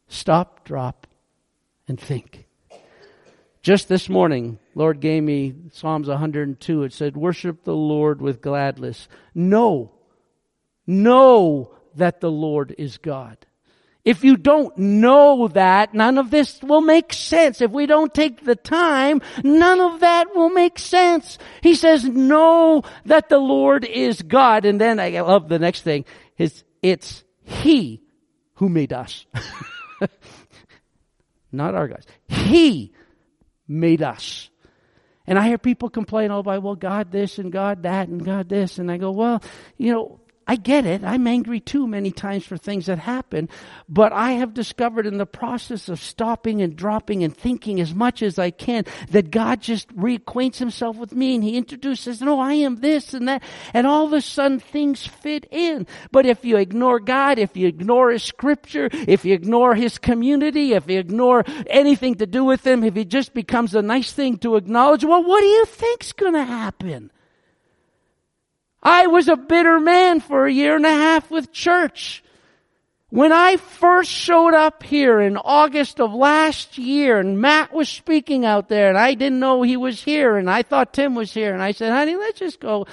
Stop, 0.09 0.64
drop 0.64 1.06
and 1.87 2.00
think. 2.00 2.46
Just 3.62 3.88
this 3.88 4.09
morning, 4.09 4.59
Lord 4.74 5.00
gave 5.00 5.22
me 5.22 5.54
Psalms 5.70 6.09
102. 6.09 6.83
It 6.83 6.92
said, 6.94 7.14
worship 7.14 7.64
the 7.64 7.76
Lord 7.76 8.22
with 8.22 8.40
gladness. 8.40 9.06
Know, 9.35 9.92
know 10.87 11.74
that 11.94 12.20
the 12.20 12.30
Lord 12.30 12.74
is 12.78 12.96
God. 12.96 13.37
If 14.04 14.24
you 14.24 14.36
don't 14.36 14.76
know 14.78 15.48
that, 15.48 15.92
none 15.92 16.16
of 16.16 16.30
this 16.30 16.62
will 16.62 16.80
make 16.80 17.12
sense. 17.12 17.60
If 17.60 17.70
we 17.70 17.86
don't 17.86 18.14
take 18.14 18.44
the 18.44 18.56
time, 18.56 19.20
none 19.44 19.80
of 19.80 20.00
that 20.00 20.34
will 20.34 20.48
make 20.48 20.78
sense. 20.78 21.38
He 21.62 21.74
says, 21.74 22.04
know 22.04 22.82
that 23.04 23.28
the 23.28 23.38
Lord 23.38 23.84
is 23.84 24.22
God. 24.22 24.64
And 24.64 24.80
then 24.80 24.98
I 24.98 25.20
love 25.20 25.48
the 25.48 25.58
next 25.58 25.82
thing 25.82 26.06
is 26.38 26.64
it's 26.82 27.24
He 27.42 28.02
who 28.54 28.68
made 28.70 28.92
us. 28.92 29.26
Not 31.52 31.74
our 31.74 31.88
guys. 31.88 32.04
He 32.28 32.92
made 33.68 34.02
us. 34.02 34.48
And 35.26 35.38
I 35.38 35.46
hear 35.46 35.58
people 35.58 35.90
complain, 35.90 36.30
oh, 36.30 36.42
by, 36.42 36.58
well, 36.58 36.74
God 36.74 37.12
this 37.12 37.38
and 37.38 37.52
God 37.52 37.84
that 37.84 38.08
and 38.08 38.24
God 38.24 38.48
this. 38.48 38.78
And 38.78 38.90
I 38.90 38.96
go, 38.96 39.10
well, 39.10 39.42
you 39.76 39.92
know, 39.92 40.19
I 40.50 40.56
get 40.56 40.84
it. 40.84 41.04
I'm 41.04 41.28
angry 41.28 41.60
too 41.60 41.86
many 41.86 42.10
times 42.10 42.44
for 42.44 42.56
things 42.56 42.86
that 42.86 42.98
happen. 42.98 43.48
But 43.88 44.12
I 44.12 44.32
have 44.32 44.52
discovered 44.52 45.06
in 45.06 45.16
the 45.16 45.24
process 45.24 45.88
of 45.88 46.00
stopping 46.00 46.60
and 46.60 46.74
dropping 46.74 47.22
and 47.22 47.36
thinking 47.36 47.80
as 47.80 47.94
much 47.94 48.20
as 48.20 48.36
I 48.36 48.50
can 48.50 48.84
that 49.10 49.30
God 49.30 49.60
just 49.60 49.94
reacquaints 49.94 50.56
himself 50.56 50.96
with 50.96 51.12
me 51.12 51.36
and 51.36 51.44
he 51.44 51.56
introduces, 51.56 52.20
no, 52.20 52.40
I 52.40 52.54
am 52.54 52.80
this 52.80 53.14
and 53.14 53.28
that. 53.28 53.44
And 53.72 53.86
all 53.86 54.06
of 54.06 54.12
a 54.12 54.20
sudden 54.20 54.58
things 54.58 55.06
fit 55.06 55.46
in. 55.52 55.86
But 56.10 56.26
if 56.26 56.44
you 56.44 56.56
ignore 56.56 56.98
God, 56.98 57.38
if 57.38 57.56
you 57.56 57.68
ignore 57.68 58.10
his 58.10 58.24
scripture, 58.24 58.88
if 58.92 59.24
you 59.24 59.34
ignore 59.34 59.76
his 59.76 59.98
community, 59.98 60.72
if 60.72 60.90
you 60.90 60.98
ignore 60.98 61.44
anything 61.68 62.16
to 62.16 62.26
do 62.26 62.42
with 62.44 62.66
him, 62.66 62.82
if 62.82 62.96
it 62.96 63.06
just 63.06 63.34
becomes 63.34 63.76
a 63.76 63.82
nice 63.82 64.10
thing 64.12 64.36
to 64.38 64.56
acknowledge, 64.56 65.04
well, 65.04 65.22
what 65.22 65.42
do 65.42 65.46
you 65.46 65.64
think's 65.66 66.10
going 66.10 66.34
to 66.34 66.42
happen? 66.42 67.12
I 68.82 69.06
was 69.06 69.28
a 69.28 69.36
bitter 69.36 69.78
man 69.78 70.20
for 70.20 70.46
a 70.46 70.52
year 70.52 70.76
and 70.76 70.86
a 70.86 70.90
half 70.90 71.30
with 71.30 71.52
church. 71.52 72.22
When 73.10 73.32
I 73.32 73.56
first 73.56 74.10
showed 74.10 74.54
up 74.54 74.84
here 74.84 75.20
in 75.20 75.36
August 75.36 76.00
of 76.00 76.14
last 76.14 76.78
year 76.78 77.18
and 77.18 77.40
Matt 77.40 77.72
was 77.72 77.88
speaking 77.88 78.44
out 78.44 78.68
there 78.68 78.88
and 78.88 78.96
I 78.96 79.14
didn't 79.14 79.40
know 79.40 79.62
he 79.62 79.76
was 79.76 80.00
here 80.00 80.36
and 80.36 80.48
I 80.48 80.62
thought 80.62 80.94
Tim 80.94 81.16
was 81.16 81.34
here 81.34 81.52
and 81.52 81.60
I 81.60 81.72
said, 81.72 81.90
honey, 81.90 82.14
let's 82.14 82.38
just 82.38 82.60
go. 82.60 82.86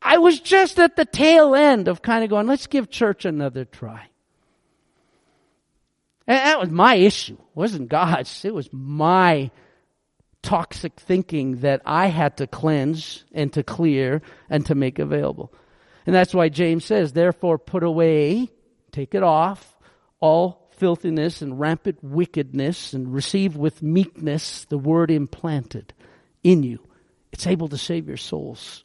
I 0.00 0.18
was 0.18 0.38
just 0.38 0.78
at 0.78 0.94
the 0.94 1.04
tail 1.04 1.54
end 1.54 1.88
of 1.88 2.00
kind 2.00 2.22
of 2.22 2.30
going, 2.30 2.46
let's 2.46 2.68
give 2.68 2.90
church 2.90 3.24
another 3.24 3.64
try. 3.64 4.06
And 6.26 6.38
that 6.38 6.60
was 6.60 6.70
my 6.70 6.94
issue. 6.94 7.34
It 7.34 7.56
wasn't 7.56 7.88
God's. 7.88 8.44
It 8.44 8.54
was 8.54 8.68
my 8.72 9.50
toxic 10.44 11.00
thinking 11.00 11.56
that 11.56 11.80
I 11.84 12.06
had 12.06 12.36
to 12.36 12.46
cleanse 12.46 13.24
and 13.32 13.52
to 13.54 13.64
clear 13.64 14.22
and 14.48 14.64
to 14.66 14.74
make 14.74 14.98
available. 14.98 15.52
And 16.06 16.14
that's 16.14 16.34
why 16.34 16.50
James 16.50 16.84
says, 16.84 17.12
therefore 17.12 17.58
put 17.58 17.82
away, 17.82 18.50
take 18.92 19.14
it 19.14 19.22
off, 19.22 19.76
all 20.20 20.70
filthiness 20.76 21.40
and 21.40 21.58
rampant 21.58 22.04
wickedness 22.04 22.92
and 22.92 23.14
receive 23.14 23.56
with 23.56 23.82
meekness 23.82 24.66
the 24.66 24.78
word 24.78 25.10
implanted 25.10 25.94
in 26.42 26.62
you. 26.62 26.78
It's 27.32 27.46
able 27.46 27.68
to 27.68 27.78
save 27.78 28.06
your 28.06 28.18
souls. 28.18 28.84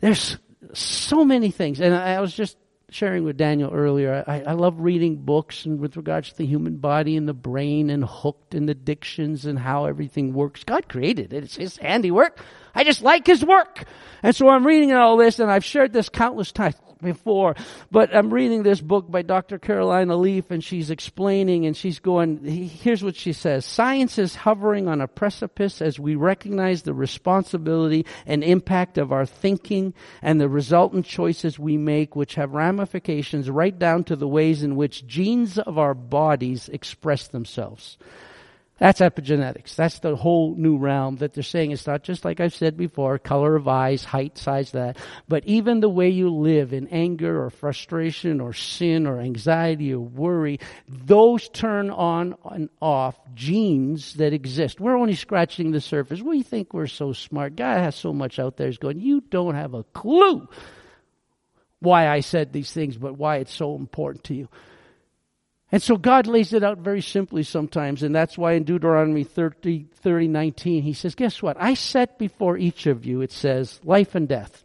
There's 0.00 0.38
so 0.72 1.24
many 1.24 1.50
things. 1.50 1.80
And 1.80 1.94
I 1.94 2.20
was 2.20 2.32
just 2.32 2.56
sharing 2.90 3.24
with 3.24 3.36
Daniel 3.36 3.70
earlier, 3.72 4.24
I, 4.26 4.42
I, 4.42 4.52
love 4.52 4.80
reading 4.80 5.16
books 5.16 5.66
and 5.66 5.80
with 5.80 5.96
regards 5.96 6.30
to 6.30 6.36
the 6.36 6.46
human 6.46 6.76
body 6.76 7.16
and 7.16 7.28
the 7.28 7.34
brain 7.34 7.90
and 7.90 8.04
hooked 8.04 8.54
and 8.54 8.70
addictions 8.70 9.44
and 9.44 9.58
how 9.58 9.86
everything 9.86 10.32
works. 10.32 10.62
God 10.62 10.88
created 10.88 11.32
it. 11.32 11.44
It's 11.44 11.56
His 11.56 11.76
handiwork. 11.76 12.38
I 12.74 12.84
just 12.84 13.02
like 13.02 13.26
His 13.26 13.44
work. 13.44 13.84
And 14.22 14.36
so 14.36 14.48
I'm 14.48 14.66
reading 14.66 14.92
all 14.92 15.16
this 15.16 15.40
and 15.40 15.50
I've 15.50 15.64
shared 15.64 15.92
this 15.92 16.08
countless 16.08 16.52
times 16.52 16.76
before, 17.02 17.54
but 17.90 18.14
I'm 18.14 18.32
reading 18.32 18.62
this 18.62 18.80
book 18.80 19.10
by 19.10 19.22
Dr. 19.22 19.58
Caroline 19.58 20.08
Leaf 20.20 20.50
and 20.50 20.62
she's 20.62 20.90
explaining 20.90 21.66
and 21.66 21.76
she's 21.76 21.98
going, 21.98 22.44
here's 22.44 23.04
what 23.04 23.16
she 23.16 23.32
says. 23.32 23.64
Science 23.64 24.18
is 24.18 24.34
hovering 24.34 24.88
on 24.88 25.00
a 25.00 25.08
precipice 25.08 25.82
as 25.82 25.98
we 25.98 26.14
recognize 26.14 26.82
the 26.82 26.94
responsibility 26.94 28.06
and 28.26 28.42
impact 28.42 28.98
of 28.98 29.12
our 29.12 29.26
thinking 29.26 29.94
and 30.22 30.40
the 30.40 30.48
resultant 30.48 31.06
choices 31.06 31.58
we 31.58 31.76
make, 31.76 32.16
which 32.16 32.34
have 32.36 32.54
ramifications 32.54 33.50
right 33.50 33.78
down 33.78 34.04
to 34.04 34.16
the 34.16 34.28
ways 34.28 34.62
in 34.62 34.76
which 34.76 35.06
genes 35.06 35.58
of 35.58 35.78
our 35.78 35.94
bodies 35.94 36.68
express 36.70 37.28
themselves. 37.28 37.98
That's 38.78 39.00
epigenetics. 39.00 39.74
That's 39.74 40.00
the 40.00 40.16
whole 40.16 40.54
new 40.54 40.76
realm 40.76 41.16
that 41.16 41.32
they're 41.32 41.42
saying. 41.42 41.70
It's 41.70 41.86
not 41.86 42.02
just 42.02 42.26
like 42.26 42.40
I've 42.40 42.54
said 42.54 42.76
before, 42.76 43.18
color 43.18 43.56
of 43.56 43.66
eyes, 43.66 44.04
height, 44.04 44.36
size, 44.36 44.72
that, 44.72 44.98
but 45.28 45.46
even 45.46 45.80
the 45.80 45.88
way 45.88 46.10
you 46.10 46.28
live 46.28 46.74
in 46.74 46.88
anger 46.88 47.42
or 47.42 47.48
frustration 47.48 48.38
or 48.38 48.52
sin 48.52 49.06
or 49.06 49.18
anxiety 49.18 49.94
or 49.94 50.00
worry, 50.00 50.60
those 50.88 51.48
turn 51.48 51.90
on 51.90 52.36
and 52.44 52.68
off 52.82 53.18
genes 53.34 54.12
that 54.14 54.34
exist. 54.34 54.78
We're 54.78 54.98
only 54.98 55.14
scratching 55.14 55.70
the 55.70 55.80
surface. 55.80 56.20
We 56.20 56.42
think 56.42 56.74
we're 56.74 56.86
so 56.86 57.14
smart. 57.14 57.56
God 57.56 57.78
has 57.78 57.96
so 57.96 58.12
much 58.12 58.38
out 58.38 58.58
there. 58.58 58.66
He's 58.66 58.76
going, 58.76 59.00
you 59.00 59.22
don't 59.22 59.54
have 59.54 59.72
a 59.72 59.84
clue 59.84 60.46
why 61.80 62.08
I 62.08 62.20
said 62.20 62.52
these 62.52 62.72
things, 62.72 62.98
but 62.98 63.16
why 63.16 63.36
it's 63.36 63.54
so 63.54 63.74
important 63.74 64.24
to 64.24 64.34
you. 64.34 64.48
And 65.72 65.82
so 65.82 65.96
God 65.96 66.26
lays 66.26 66.52
it 66.52 66.62
out 66.62 66.78
very 66.78 67.02
simply 67.02 67.42
sometimes, 67.42 68.02
and 68.02 68.14
that's 68.14 68.38
why 68.38 68.52
in 68.52 68.62
Deuteronomy 68.62 69.24
30, 69.24 69.88
30, 69.94 70.28
19, 70.28 70.82
he 70.82 70.92
says, 70.92 71.16
guess 71.16 71.42
what? 71.42 71.56
I 71.58 71.74
set 71.74 72.18
before 72.18 72.56
each 72.56 72.86
of 72.86 73.04
you, 73.04 73.20
it 73.20 73.32
says, 73.32 73.80
life 73.82 74.14
and 74.14 74.28
death. 74.28 74.64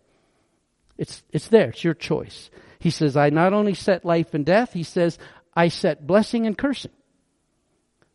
It's, 0.98 1.24
it's 1.32 1.48
there. 1.48 1.70
It's 1.70 1.84
your 1.84 1.96
choice. 1.96 2.52
He 2.78 2.92
says, 2.92 3.18
I 3.18 3.32
not 3.32 3.54
only 3.54 3.74
set 3.74 4.06
life 4.06 4.36
and 4.36 4.46
death, 4.46 4.74
he 4.74 4.84
says, 4.84 5.18
I 5.56 5.70
set 5.70 6.06
blessing 6.06 6.46
and 6.46 6.56
cursing. 6.56 6.92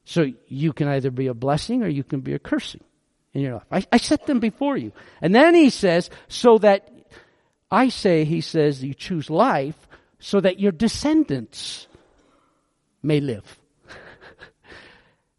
So 0.04 0.26
you 0.46 0.72
can 0.72 0.86
either 0.86 1.10
be 1.10 1.26
a 1.26 1.34
blessing 1.34 1.82
or 1.82 1.88
you 1.88 2.04
can 2.04 2.20
be 2.20 2.34
a 2.34 2.38
cursing 2.38 2.84
in 3.34 3.42
your 3.42 3.54
life. 3.54 3.64
I, 3.72 3.86
I 3.90 3.96
set 3.96 4.26
them 4.26 4.38
before 4.38 4.76
you. 4.76 4.92
And 5.20 5.34
then 5.34 5.56
he 5.56 5.70
says, 5.70 6.10
so 6.28 6.58
that 6.58 6.88
I 7.70 7.88
say, 7.88 8.24
he 8.24 8.40
says, 8.40 8.84
you 8.84 8.94
choose 8.94 9.28
life 9.28 9.88
so 10.20 10.40
that 10.40 10.60
your 10.60 10.72
descendants 10.72 11.88
may 13.06 13.20
live. 13.20 13.58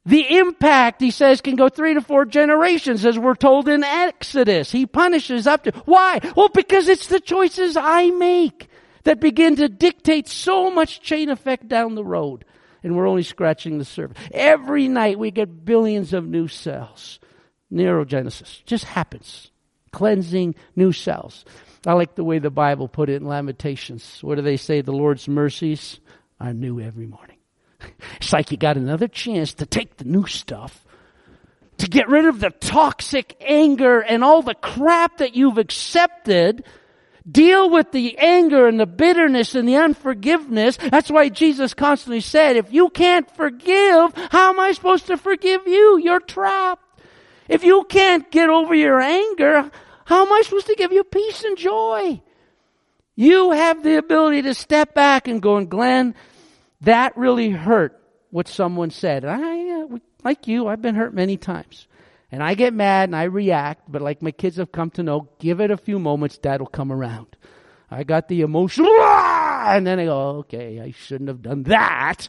the 0.05 0.37
impact, 0.37 1.01
he 1.01 1.11
says, 1.11 1.41
can 1.41 1.55
go 1.55 1.69
three 1.69 1.93
to 1.93 2.01
four 2.01 2.25
generations 2.25 3.05
as 3.05 3.19
we're 3.19 3.35
told 3.35 3.67
in 3.67 3.83
Exodus. 3.83 4.71
He 4.71 4.85
punishes 4.85 5.45
up 5.45 5.63
to, 5.63 5.71
why? 5.85 6.19
Well, 6.35 6.49
because 6.49 6.87
it's 6.87 7.07
the 7.07 7.19
choices 7.19 7.77
I 7.77 8.09
make 8.11 8.69
that 9.03 9.19
begin 9.19 9.55
to 9.57 9.69
dictate 9.69 10.27
so 10.27 10.69
much 10.69 11.01
chain 11.01 11.29
effect 11.29 11.67
down 11.67 11.95
the 11.95 12.03
road. 12.03 12.45
And 12.83 12.95
we're 12.95 13.07
only 13.07 13.23
scratching 13.23 13.77
the 13.77 13.85
surface. 13.85 14.17
Every 14.31 14.87
night 14.87 15.19
we 15.19 15.31
get 15.31 15.65
billions 15.65 16.13
of 16.13 16.25
new 16.25 16.47
cells. 16.47 17.19
Neurogenesis 17.71 18.63
just 18.65 18.85
happens. 18.85 19.51
Cleansing 19.91 20.55
new 20.75 20.91
cells. 20.91 21.45
I 21.85 21.93
like 21.93 22.15
the 22.15 22.23
way 22.23 22.39
the 22.39 22.49
Bible 22.49 22.87
put 22.87 23.09
it 23.09 23.15
in 23.15 23.27
Lamentations. 23.27 24.19
What 24.21 24.35
do 24.35 24.41
they 24.41 24.57
say? 24.57 24.81
The 24.81 24.91
Lord's 24.91 25.27
mercies 25.27 25.99
are 26.39 26.53
new 26.53 26.79
every 26.79 27.07
morning. 27.07 27.36
It's 28.17 28.33
like 28.33 28.51
you 28.51 28.57
got 28.57 28.77
another 28.77 29.07
chance 29.07 29.53
to 29.55 29.65
take 29.65 29.97
the 29.97 30.03
new 30.03 30.25
stuff, 30.25 30.83
to 31.77 31.87
get 31.87 32.09
rid 32.09 32.25
of 32.25 32.39
the 32.39 32.49
toxic 32.49 33.37
anger 33.39 33.99
and 33.99 34.23
all 34.23 34.41
the 34.41 34.55
crap 34.55 35.17
that 35.17 35.35
you've 35.35 35.57
accepted, 35.57 36.63
deal 37.29 37.69
with 37.69 37.91
the 37.91 38.17
anger 38.17 38.67
and 38.67 38.79
the 38.79 38.85
bitterness 38.85 39.53
and 39.53 39.67
the 39.67 39.75
unforgiveness. 39.75 40.77
That's 40.77 41.11
why 41.11 41.29
Jesus 41.29 41.73
constantly 41.73 42.21
said, 42.21 42.55
if 42.55 42.73
you 42.73 42.89
can't 42.89 43.29
forgive, 43.35 44.13
how 44.31 44.49
am 44.49 44.59
I 44.59 44.71
supposed 44.71 45.07
to 45.07 45.17
forgive 45.17 45.67
you? 45.67 45.99
You're 45.99 46.19
trapped. 46.19 46.83
If 47.47 47.63
you 47.63 47.85
can't 47.87 48.29
get 48.31 48.49
over 48.49 48.73
your 48.73 48.99
anger, 48.99 49.69
how 50.05 50.25
am 50.25 50.33
I 50.33 50.41
supposed 50.43 50.67
to 50.67 50.75
give 50.75 50.91
you 50.91 51.03
peace 51.03 51.43
and 51.43 51.57
joy? 51.57 52.21
You 53.15 53.51
have 53.51 53.83
the 53.83 53.97
ability 53.97 54.43
to 54.43 54.53
step 54.53 54.93
back 54.93 55.27
and 55.27 55.41
go, 55.41 55.57
and 55.57 55.69
Glenn, 55.69 56.13
that 56.81 57.17
really 57.17 57.49
hurt 57.49 58.01
what 58.29 58.47
someone 58.47 58.89
said. 58.91 59.23
And 59.23 59.31
I, 59.31 59.81
uh, 59.81 59.97
like 60.23 60.47
you, 60.47 60.67
I've 60.67 60.81
been 60.81 60.95
hurt 60.95 61.13
many 61.13 61.37
times. 61.37 61.87
And 62.31 62.43
I 62.43 62.55
get 62.55 62.73
mad 62.73 63.09
and 63.09 63.15
I 63.15 63.23
react, 63.23 63.89
but 63.89 64.01
like 64.01 64.21
my 64.21 64.31
kids 64.31 64.57
have 64.57 64.71
come 64.71 64.89
to 64.91 65.03
know, 65.03 65.29
give 65.39 65.61
it 65.61 65.71
a 65.71 65.77
few 65.77 65.97
moments, 65.97 66.37
dad'll 66.37 66.67
come 66.67 66.91
around. 66.91 67.27
I 67.89 68.03
got 68.03 68.27
the 68.27 68.41
emotion, 68.41 68.85
and 68.85 69.87
then 69.87 69.97
I 69.97 70.05
go, 70.05 70.19
okay, 70.39 70.81
I 70.81 70.91
shouldn't 70.91 71.29
have 71.29 71.41
done 71.41 71.63
that, 71.63 72.27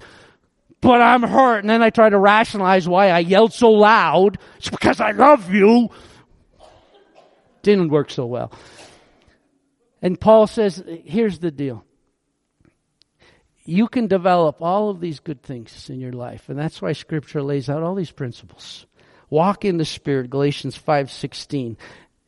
but 0.81 1.03
I'm 1.03 1.25
hurt. 1.25 1.59
And 1.59 1.69
then 1.69 1.83
I 1.83 1.91
try 1.91 2.09
to 2.09 2.19
rationalize 2.19 2.89
why 2.89 3.11
I 3.11 3.19
yelled 3.19 3.53
so 3.53 3.73
loud. 3.73 4.39
It's 4.59 4.71
because 4.71 5.01
I 5.01 5.11
love 5.11 5.53
you. 5.53 5.89
Didn't 7.63 7.89
work 7.89 8.13
so 8.13 8.27
well. 8.27 8.53
And 10.01 10.21
Paul 10.21 10.47
says, 10.47 10.81
here's 11.05 11.41
the 11.41 11.51
deal 11.51 11.85
you 13.69 13.87
can 13.87 14.07
develop 14.07 14.63
all 14.63 14.89
of 14.89 15.01
these 15.01 15.21
good 15.21 15.43
things 15.43 15.91
in 15.91 16.01
your 16.01 16.13
life. 16.13 16.49
And 16.49 16.59
that's 16.59 16.81
why 16.81 16.93
scripture 16.93 17.43
lays 17.43 17.69
out 17.69 17.83
all 17.83 17.95
these 17.95 18.11
principles. 18.11 18.87
Walk 19.29 19.63
in 19.63 19.77
the 19.77 19.85
Spirit, 19.85 20.31
Galatians 20.31 20.79
5.16. 20.79 21.77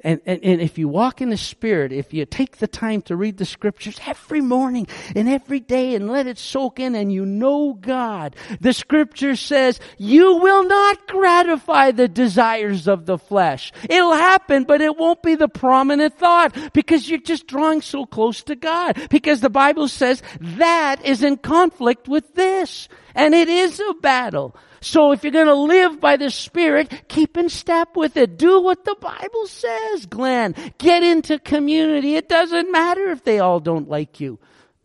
And, 0.02 0.20
and, 0.24 0.42
and 0.42 0.60
if 0.60 0.78
you 0.78 0.88
walk 0.88 1.20
in 1.20 1.30
the 1.30 1.36
Spirit, 1.36 1.92
if 1.92 2.14
you 2.14 2.24
take 2.24 2.56
the 2.56 2.66
time 2.66 3.02
to 3.02 3.16
read 3.16 3.36
the 3.36 3.44
scriptures 3.44 3.98
every 4.06 4.40
morning 4.40 4.86
and 5.14 5.28
every 5.28 5.60
day 5.60 5.94
and 5.94 6.08
let 6.08 6.26
it 6.26 6.38
soak 6.38 6.80
in 6.80 6.94
and 6.94 7.12
you 7.12 7.26
know 7.26 7.74
God, 7.74 8.34
the 8.60 8.72
scripture 8.72 9.36
says 9.36 9.78
you 9.98 10.36
will 10.36 10.64
not 10.64 11.06
gratify 11.06 11.90
the 11.90 12.08
desires 12.08 12.88
of 12.88 13.06
the 13.06 13.18
flesh. 13.18 13.72
It'll 13.88 14.14
happen, 14.14 14.64
but 14.64 14.80
it 14.80 14.96
won't 14.96 15.22
be 15.22 15.34
the 15.34 15.48
prominent 15.48 16.18
thought 16.18 16.56
because 16.72 17.08
you're 17.08 17.18
just 17.18 17.46
drawing 17.46 17.82
so 17.82 18.06
close 18.06 18.42
to 18.44 18.56
God. 18.56 19.08
Because 19.10 19.40
the 19.40 19.50
Bible 19.50 19.88
says 19.88 20.22
that 20.40 21.04
is 21.04 21.22
in 21.22 21.36
conflict 21.36 22.08
with 22.08 22.34
this. 22.34 22.88
And 23.14 23.34
it 23.34 23.48
is 23.48 23.80
a 23.80 23.94
battle. 23.94 24.54
So 24.80 25.12
if 25.12 25.22
you're 25.22 25.32
going 25.32 25.46
to 25.46 25.54
live 25.54 26.00
by 26.00 26.16
the 26.16 26.30
Spirit, 26.30 27.08
keep 27.08 27.36
in 27.36 27.48
step 27.48 27.96
with 27.96 28.16
it. 28.16 28.38
Do 28.38 28.60
what 28.62 28.84
the 28.84 28.96
Bible 29.00 29.46
says, 29.46 30.06
Glenn. 30.06 30.54
Get 30.78 31.02
into 31.02 31.38
community. 31.38 32.16
It 32.16 32.28
doesn't 32.28 32.72
matter 32.72 33.10
if 33.10 33.24
they 33.24 33.40
all 33.40 33.60
don't 33.60 33.88
like 33.88 34.20
you. 34.20 34.38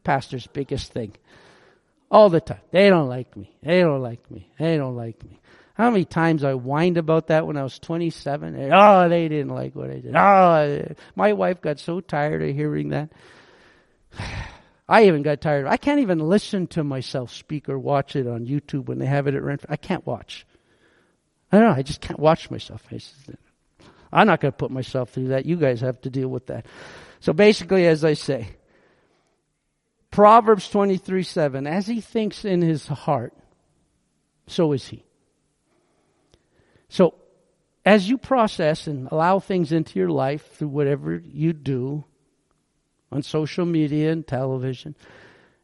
Pastor's 0.03 0.47
biggest 0.47 0.91
thing. 0.91 1.13
All 2.11 2.29
the 2.29 2.41
time. 2.41 2.59
They 2.71 2.89
don't 2.89 3.07
like 3.07 3.35
me. 3.35 3.55
They 3.63 3.81
don't 3.81 4.01
like 4.01 4.29
me. 4.29 4.49
They 4.59 4.77
don't 4.77 4.95
like 4.95 5.23
me. 5.23 5.39
How 5.75 5.89
many 5.91 6.05
times 6.05 6.43
I 6.43 6.53
whined 6.53 6.97
about 6.97 7.27
that 7.27 7.45
when 7.45 7.57
I 7.57 7.63
was 7.63 7.79
27? 7.79 8.71
Oh, 8.71 9.09
they 9.09 9.27
didn't 9.27 9.53
like 9.53 9.75
what 9.75 9.89
I 9.89 9.99
did. 9.99 10.15
Oh, 10.15 10.95
my 11.15 11.33
wife 11.33 11.61
got 11.61 11.79
so 11.79 11.99
tired 11.99 12.41
of 12.41 12.55
hearing 12.55 12.89
that. 12.89 13.11
I 14.87 15.05
even 15.05 15.23
got 15.23 15.41
tired. 15.41 15.65
I 15.65 15.77
can't 15.77 16.01
even 16.01 16.19
listen 16.19 16.67
to 16.67 16.83
myself 16.83 17.31
speak 17.31 17.69
or 17.69 17.79
watch 17.79 18.15
it 18.15 18.27
on 18.27 18.45
YouTube 18.45 18.85
when 18.85 18.99
they 18.99 19.07
have 19.07 19.27
it 19.27 19.33
at 19.33 19.41
rent. 19.41 19.65
I 19.67 19.77
can't 19.77 20.05
watch. 20.05 20.45
I 21.51 21.57
don't 21.57 21.69
know. 21.69 21.75
I 21.75 21.81
just 21.81 22.01
can't 22.01 22.19
watch 22.19 22.51
myself. 22.51 22.83
I'm 24.13 24.27
not 24.27 24.41
going 24.41 24.51
to 24.51 24.57
put 24.57 24.71
myself 24.71 25.09
through 25.09 25.29
that. 25.29 25.45
You 25.45 25.55
guys 25.55 25.81
have 25.81 25.99
to 26.01 26.09
deal 26.09 26.27
with 26.27 26.47
that. 26.47 26.65
So 27.19 27.33
basically, 27.33 27.87
as 27.87 28.05
I 28.05 28.13
say, 28.13 28.49
Proverbs 30.11 30.69
23 30.69 31.23
7, 31.23 31.67
as 31.67 31.87
he 31.87 31.99
thinks 31.99 32.45
in 32.45 32.61
his 32.61 32.87
heart, 32.87 33.33
so 34.47 34.71
is 34.71 34.87
he. 34.87 35.03
So, 36.87 37.15
as 37.83 38.07
you 38.07 38.17
process 38.17 38.87
and 38.87 39.09
allow 39.11 39.39
things 39.39 39.71
into 39.71 39.99
your 39.99 40.09
life 40.09 40.53
through 40.53 40.69
whatever 40.69 41.15
you 41.17 41.51
do, 41.51 42.05
on 43.15 43.23
social 43.23 43.65
media 43.65 44.11
and 44.11 44.27
television. 44.27 44.95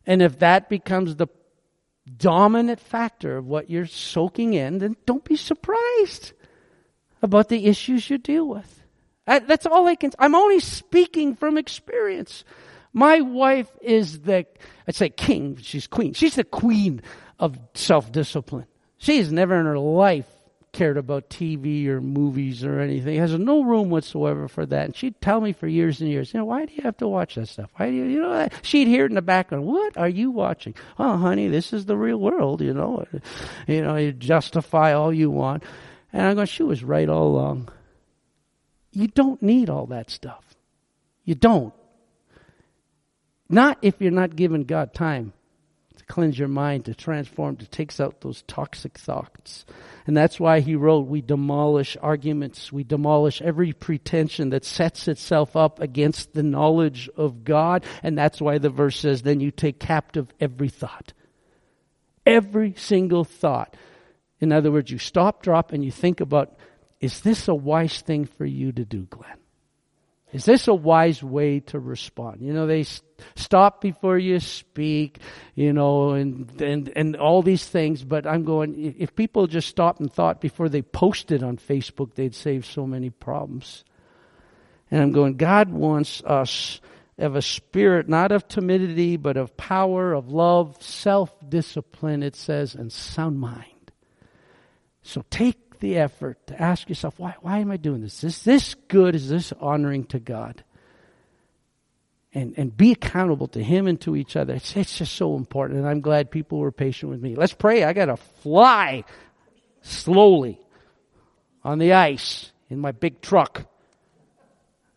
And 0.05 0.21
if 0.21 0.39
that 0.39 0.69
becomes 0.69 1.15
the 1.15 1.27
dominant 2.17 2.79
factor 2.79 3.37
of 3.37 3.45
what 3.45 3.69
you're 3.69 3.85
soaking 3.85 4.53
in, 4.53 4.79
then 4.79 4.95
don't 5.05 5.23
be 5.23 5.35
surprised 5.35 6.33
about 7.21 7.49
the 7.49 7.67
issues 7.67 8.09
you 8.09 8.17
deal 8.17 8.47
with. 8.47 8.83
That's 9.25 9.65
all 9.65 9.87
I 9.87 9.95
can. 9.95 10.11
I'm 10.17 10.33
only 10.33 10.59
speaking 10.59 11.35
from 11.35 11.57
experience. 11.57 12.43
My 12.93 13.21
wife 13.21 13.69
is 13.81 14.21
the, 14.21 14.45
I'd 14.87 14.95
say 14.95 15.09
king, 15.09 15.57
she's 15.61 15.87
queen. 15.87 16.13
She's 16.13 16.35
the 16.35 16.43
queen 16.43 17.01
of 17.39 17.57
self 17.73 18.11
discipline. 18.11 18.65
She's 18.97 19.31
never 19.31 19.59
in 19.59 19.65
her 19.65 19.79
life 19.79 20.27
cared 20.73 20.97
about 20.97 21.29
TV 21.29 21.87
or 21.87 21.99
movies 21.99 22.63
or 22.63 22.79
anything. 22.79 23.17
Has 23.17 23.37
no 23.37 23.63
room 23.63 23.89
whatsoever 23.89 24.47
for 24.47 24.65
that. 24.65 24.85
And 24.85 24.95
she'd 24.95 25.19
tell 25.19 25.41
me 25.41 25.51
for 25.51 25.67
years 25.67 25.99
and 25.99 26.09
years, 26.09 26.33
you 26.33 26.39
know, 26.39 26.45
why 26.45 26.65
do 26.65 26.73
you 26.73 26.83
have 26.83 26.97
to 26.97 27.07
watch 27.07 27.35
that 27.35 27.47
stuff? 27.47 27.69
Why 27.75 27.89
do 27.89 27.95
you, 27.95 28.05
you 28.05 28.21
know, 28.21 28.47
she'd 28.61 28.87
hear 28.87 29.05
it 29.05 29.11
in 29.11 29.15
the 29.15 29.21
background. 29.21 29.65
What 29.65 29.97
are 29.97 30.09
you 30.09 30.31
watching? 30.31 30.73
Oh, 30.97 31.17
honey, 31.17 31.49
this 31.49 31.73
is 31.73 31.85
the 31.85 31.97
real 31.97 32.17
world, 32.17 32.61
you 32.61 32.73
know. 32.73 33.05
You 33.67 33.81
know, 33.81 33.97
you 33.97 34.13
justify 34.13 34.93
all 34.93 35.13
you 35.13 35.29
want. 35.29 35.63
And 36.13 36.25
I'm 36.25 36.35
going, 36.35 36.47
she 36.47 36.63
was 36.63 36.83
right 36.83 37.07
all 37.07 37.27
along. 37.27 37.69
You 38.91 39.07
don't 39.07 39.41
need 39.41 39.69
all 39.69 39.87
that 39.87 40.09
stuff. 40.09 40.43
You 41.23 41.35
don't. 41.35 41.73
Not 43.49 43.77
if 43.81 43.95
you're 43.99 44.11
not 44.11 44.35
giving 44.35 44.63
God 44.63 44.93
time 44.93 45.33
cleanse 46.11 46.37
your 46.37 46.49
mind, 46.49 46.83
to 46.85 46.93
transform, 46.93 47.55
to 47.55 47.65
takes 47.65 48.01
out 48.01 48.19
those 48.19 48.41
toxic 48.41 48.97
thoughts. 48.97 49.65
And 50.05 50.17
that's 50.17 50.41
why 50.41 50.59
he 50.59 50.75
wrote, 50.75 51.07
we 51.07 51.21
demolish 51.21 51.95
arguments, 52.01 52.69
we 52.69 52.83
demolish 52.83 53.41
every 53.41 53.71
pretension 53.71 54.49
that 54.49 54.65
sets 54.65 55.07
itself 55.07 55.55
up 55.55 55.79
against 55.79 56.33
the 56.33 56.43
knowledge 56.43 57.09
of 57.15 57.45
God. 57.45 57.85
And 58.03 58.17
that's 58.17 58.41
why 58.41 58.57
the 58.57 58.69
verse 58.69 58.99
says, 58.99 59.21
then 59.21 59.39
you 59.39 59.51
take 59.51 59.79
captive 59.79 60.27
every 60.37 60.67
thought. 60.67 61.13
Every 62.25 62.73
single 62.75 63.23
thought. 63.23 63.77
In 64.41 64.51
other 64.51 64.69
words, 64.69 64.91
you 64.91 64.97
stop, 64.97 65.41
drop, 65.41 65.71
and 65.71 65.83
you 65.83 65.91
think 65.91 66.19
about, 66.19 66.59
is 66.99 67.21
this 67.21 67.47
a 67.47 67.55
wise 67.55 68.01
thing 68.01 68.25
for 68.25 68.45
you 68.45 68.73
to 68.73 68.83
do, 68.83 69.03
Glenn? 69.03 69.40
Is 70.31 70.45
this 70.45 70.67
a 70.67 70.73
wise 70.73 71.21
way 71.21 71.59
to 71.59 71.79
respond? 71.79 72.41
You 72.41 72.53
know, 72.53 72.65
they 72.65 72.85
stop 73.35 73.81
before 73.81 74.17
you 74.17 74.39
speak, 74.39 75.19
you 75.55 75.73
know, 75.73 76.11
and, 76.11 76.61
and, 76.61 76.91
and 76.95 77.15
all 77.17 77.41
these 77.41 77.65
things. 77.65 78.03
But 78.03 78.25
I'm 78.25 78.45
going, 78.45 78.95
if 78.97 79.13
people 79.15 79.47
just 79.47 79.67
stopped 79.67 79.99
and 79.99 80.11
thought 80.11 80.39
before 80.39 80.69
they 80.69 80.81
posted 80.81 81.43
on 81.43 81.57
Facebook, 81.57 82.13
they'd 82.13 82.35
save 82.35 82.65
so 82.65 82.87
many 82.87 83.09
problems. 83.09 83.83
And 84.89 85.01
I'm 85.01 85.11
going, 85.11 85.35
God 85.35 85.69
wants 85.69 86.23
us 86.23 86.79
of 87.17 87.35
a 87.35 87.41
spirit 87.41 88.09
not 88.09 88.31
of 88.31 88.47
timidity, 88.47 89.15
but 89.17 89.37
of 89.37 89.55
power, 89.55 90.13
of 90.13 90.29
love, 90.29 90.81
self 90.81 91.33
discipline, 91.47 92.23
it 92.23 92.35
says, 92.35 92.73
and 92.73 92.91
sound 92.91 93.39
mind. 93.39 93.91
So 95.03 95.23
take 95.29 95.70
the 95.81 95.97
effort 95.97 96.47
to 96.47 96.61
ask 96.61 96.87
yourself, 96.87 97.19
why, 97.19 97.35
why 97.41 97.59
am 97.59 97.69
I 97.69 97.77
doing 97.77 98.01
this? 98.01 98.23
Is 98.23 98.43
this 98.43 98.75
good? 98.87 99.15
Is 99.15 99.27
this 99.27 99.51
honoring 99.59 100.05
to 100.05 100.19
God? 100.19 100.63
And, 102.33 102.53
and 102.55 102.75
be 102.75 102.93
accountable 102.93 103.49
to 103.49 103.61
Him 103.61 103.87
and 103.87 103.99
to 104.01 104.15
each 104.15 104.37
other. 104.37 104.53
It's, 104.53 104.77
it's 104.77 104.97
just 104.97 105.15
so 105.15 105.35
important. 105.35 105.79
And 105.79 105.89
I'm 105.89 105.99
glad 105.99 106.31
people 106.31 106.59
were 106.59 106.71
patient 106.71 107.11
with 107.11 107.21
me. 107.21 107.35
Let's 107.35 107.51
pray. 107.51 107.83
I 107.83 107.91
got 107.91 108.05
to 108.05 108.15
fly 108.15 109.03
slowly 109.81 110.57
on 111.63 111.79
the 111.79 111.91
ice 111.91 112.51
in 112.69 112.79
my 112.79 112.93
big 112.93 113.19
truck. 113.19 113.65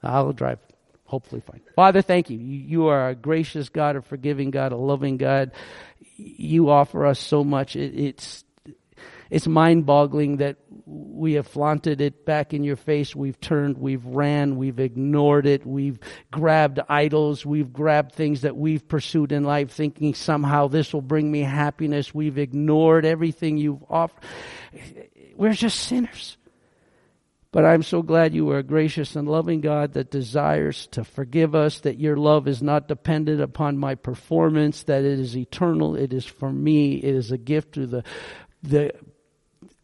I'll 0.01 0.33
drive 0.33 0.61
hopefully 1.07 1.41
fine. 1.41 1.61
Father, 1.75 2.03
thank 2.03 2.31
you. 2.31 2.39
you. 2.39 2.87
Are 2.87 3.09
a 3.09 3.15
gracious 3.15 3.69
God, 3.69 3.97
a 3.97 4.03
forgiving 4.03 4.51
God, 4.51 4.73
a 4.73 4.77
loving 4.77 5.17
God. 5.17 5.51
You 6.17 6.71
offer 6.71 7.07
us 7.07 7.19
so 7.19 7.43
much. 7.43 7.75
It, 7.75 7.99
it's 7.99 8.44
it's 9.31 9.47
mind 9.47 9.87
boggling 9.87 10.39
that 10.39 10.57
we 10.87 11.35
have 11.35 11.47
flaunted 11.47 12.01
it 12.01 12.25
back 12.25 12.53
in 12.53 12.65
your 12.65 12.77
face. 12.77 13.15
We've 13.15 13.41
turned, 13.41 13.79
we've 13.79 14.05
ran, 14.05 14.57
we've 14.57 14.79
ignored 14.79 15.47
it, 15.47 15.67
we've 15.67 15.99
grabbed 16.31 16.81
idols, 16.89 17.45
we've 17.45 17.73
grabbed 17.73 18.13
things 18.13 18.43
that 18.43 18.57
we've 18.57 18.87
pursued 18.87 19.33
in 19.33 19.45
life 19.45 19.71
thinking 19.71 20.15
somehow 20.15 20.69
this 20.69 20.93
will 20.93 21.03
bring 21.03 21.31
me 21.31 21.41
happiness. 21.41 22.15
We've 22.15 22.39
ignored 22.39 23.05
everything 23.05 23.57
you've 23.57 23.85
offered. 23.89 24.23
We're 25.37 25.55
just 25.55 25.81
sinners. 25.81 26.37
But 27.55 27.65
I'm 27.65 27.85
so 27.85 28.03
glad 28.03 28.35
you 28.35 28.51
are 28.51 28.59
a 28.59 28.65
gracious 28.65 29.15
and 29.15 29.29
loving 29.29 29.61
God 29.61 29.93
that 29.93 30.11
desires 30.11 30.89
to 30.89 31.05
forgive 31.05 31.55
us, 31.55 31.79
that 31.81 32.01
your 32.01 32.17
love 32.17 32.49
is 32.49 32.61
not 32.61 32.89
dependent 32.89 33.41
upon 33.41 33.79
my 33.79 33.95
performance, 33.95 34.83
that 34.83 35.05
it 35.05 35.21
is 35.21 35.37
eternal, 35.37 35.95
it 35.95 36.13
is 36.13 36.27
for 36.27 36.51
me, 36.51 36.97
it 36.97 37.15
is 37.15 37.31
a 37.31 37.39
gift 37.39 37.73
through 37.73 37.87
the, 37.87 38.03
the 38.65 38.91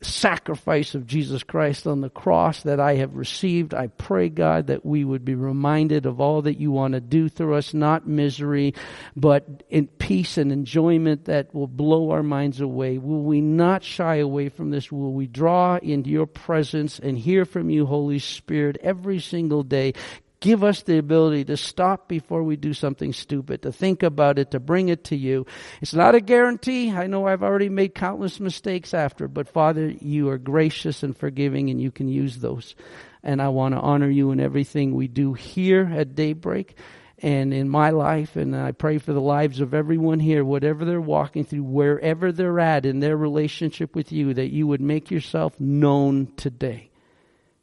sacrifice 0.03 0.95
of 0.95 1.07
Jesus 1.07 1.43
Christ 1.43 1.87
on 1.87 2.01
the 2.01 2.09
cross 2.09 2.63
that 2.63 2.81
I 2.81 2.95
have 2.97 3.17
received. 3.17 3.75
I 3.75 3.89
pray, 3.89 4.31
God, 4.31 4.69
that 4.69 4.85
we 4.85 5.05
would 5.05 5.25
be 5.25 5.35
reminded 5.35 6.07
of 6.07 6.21
all 6.21 6.43
that 6.43 6.59
you 6.59 6.71
want 6.71 6.95
to 6.95 7.01
do 7.01 7.29
through 7.29 7.57
us, 7.57 7.75
not 7.75 8.09
misery, 8.09 8.75
but 9.15 9.63
in 9.69 9.89
peace 9.89 10.39
and 10.39 10.53
enjoyment 10.53 11.27
that 11.27 11.55
will 11.55 11.67
blow 11.67 12.11
our 12.11 12.23
minds 12.23 12.61
away. 12.61 12.97
Will 12.97 13.23
we 13.23 13.41
not 13.43 13.85
shy 13.85 14.17
away 14.17 14.49
from 14.49 14.71
this? 14.71 14.91
Will 14.91 15.13
we 15.13 15.27
draw 15.27 15.77
into 15.77 16.09
your 16.09 16.27
presence 16.27 16.99
and 16.99 17.19
hear 17.19 17.45
from 17.45 17.69
you, 17.69 17.85
Holy 17.85 18.19
Spirit, 18.19 18.79
every 18.83 19.21
single 19.21 19.63
day? 19.63 19.93
Give 20.41 20.65
us 20.65 20.83
the 20.83 20.97
ability 20.97 21.45
to 21.45 21.57
stop 21.59 22.09
before 22.09 22.43
we 22.43 22.57
do 22.57 22.73
something 22.73 23.13
stupid, 23.13 23.61
to 23.63 23.73
think 23.73 24.03
about 24.03 24.39
it, 24.39 24.53
to 24.53 24.61
bring 24.61 24.89
it 24.89 25.05
to 25.05 25.17
you. 25.17 25.45
It's 25.83 25.93
not 25.93 26.15
a 26.15 26.21
guarantee. 26.21 26.91
I 26.91 27.09
know 27.09 27.27
I've 27.27 27.43
already 27.43 27.69
made 27.69 27.95
countless 27.95 28.41
mistakes 28.41 28.95
after, 28.95 29.29
but 29.29 29.49
Father, 29.49 29.91
you 30.01 30.31
are 30.31 30.39
gracious 30.39 31.03
and 31.03 31.15
forgiving 31.15 31.69
and 31.69 31.79
you 31.79 31.91
can 31.91 32.09
use 32.09 32.39
those. 32.39 32.75
And 33.23 33.43
I 33.43 33.49
want 33.49 33.75
to 33.75 33.81
honor 33.81 34.09
you 34.09 34.31
in 34.31 34.41
everything 34.41 34.95
we 34.95 35.09
do 35.09 35.35
here 35.35 35.87
at 35.95 36.15
daybreak 36.15 36.75
and 37.19 37.53
in 37.53 37.69
my 37.69 37.91
life. 37.91 38.37
And 38.37 38.57
I 38.57 38.73
pray 38.73 38.97
for 38.97 39.13
the 39.13 39.21
lives 39.21 39.61
of 39.61 39.75
everyone 39.75 40.21
here, 40.21 40.43
whatever 40.43 40.87
they're 40.87 41.03
walking 41.03 41.45
through, 41.45 41.65
wherever 41.65 42.33
they're 42.33 42.61
at 42.61 42.87
in 42.87 43.01
their 43.01 43.17
relationship 43.17 43.95
with 43.95 44.11
you, 44.11 44.33
that 44.33 44.51
you 44.51 44.67
would 44.67 44.81
make 44.81 45.11
yourself 45.11 45.61
known 45.61 46.33
today. 46.39 46.91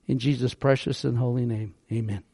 In 0.06 0.20
Jesus' 0.20 0.54
precious 0.54 1.04
and 1.04 1.18
holy 1.18 1.48
name, 1.48 1.74
amen. 1.92 2.27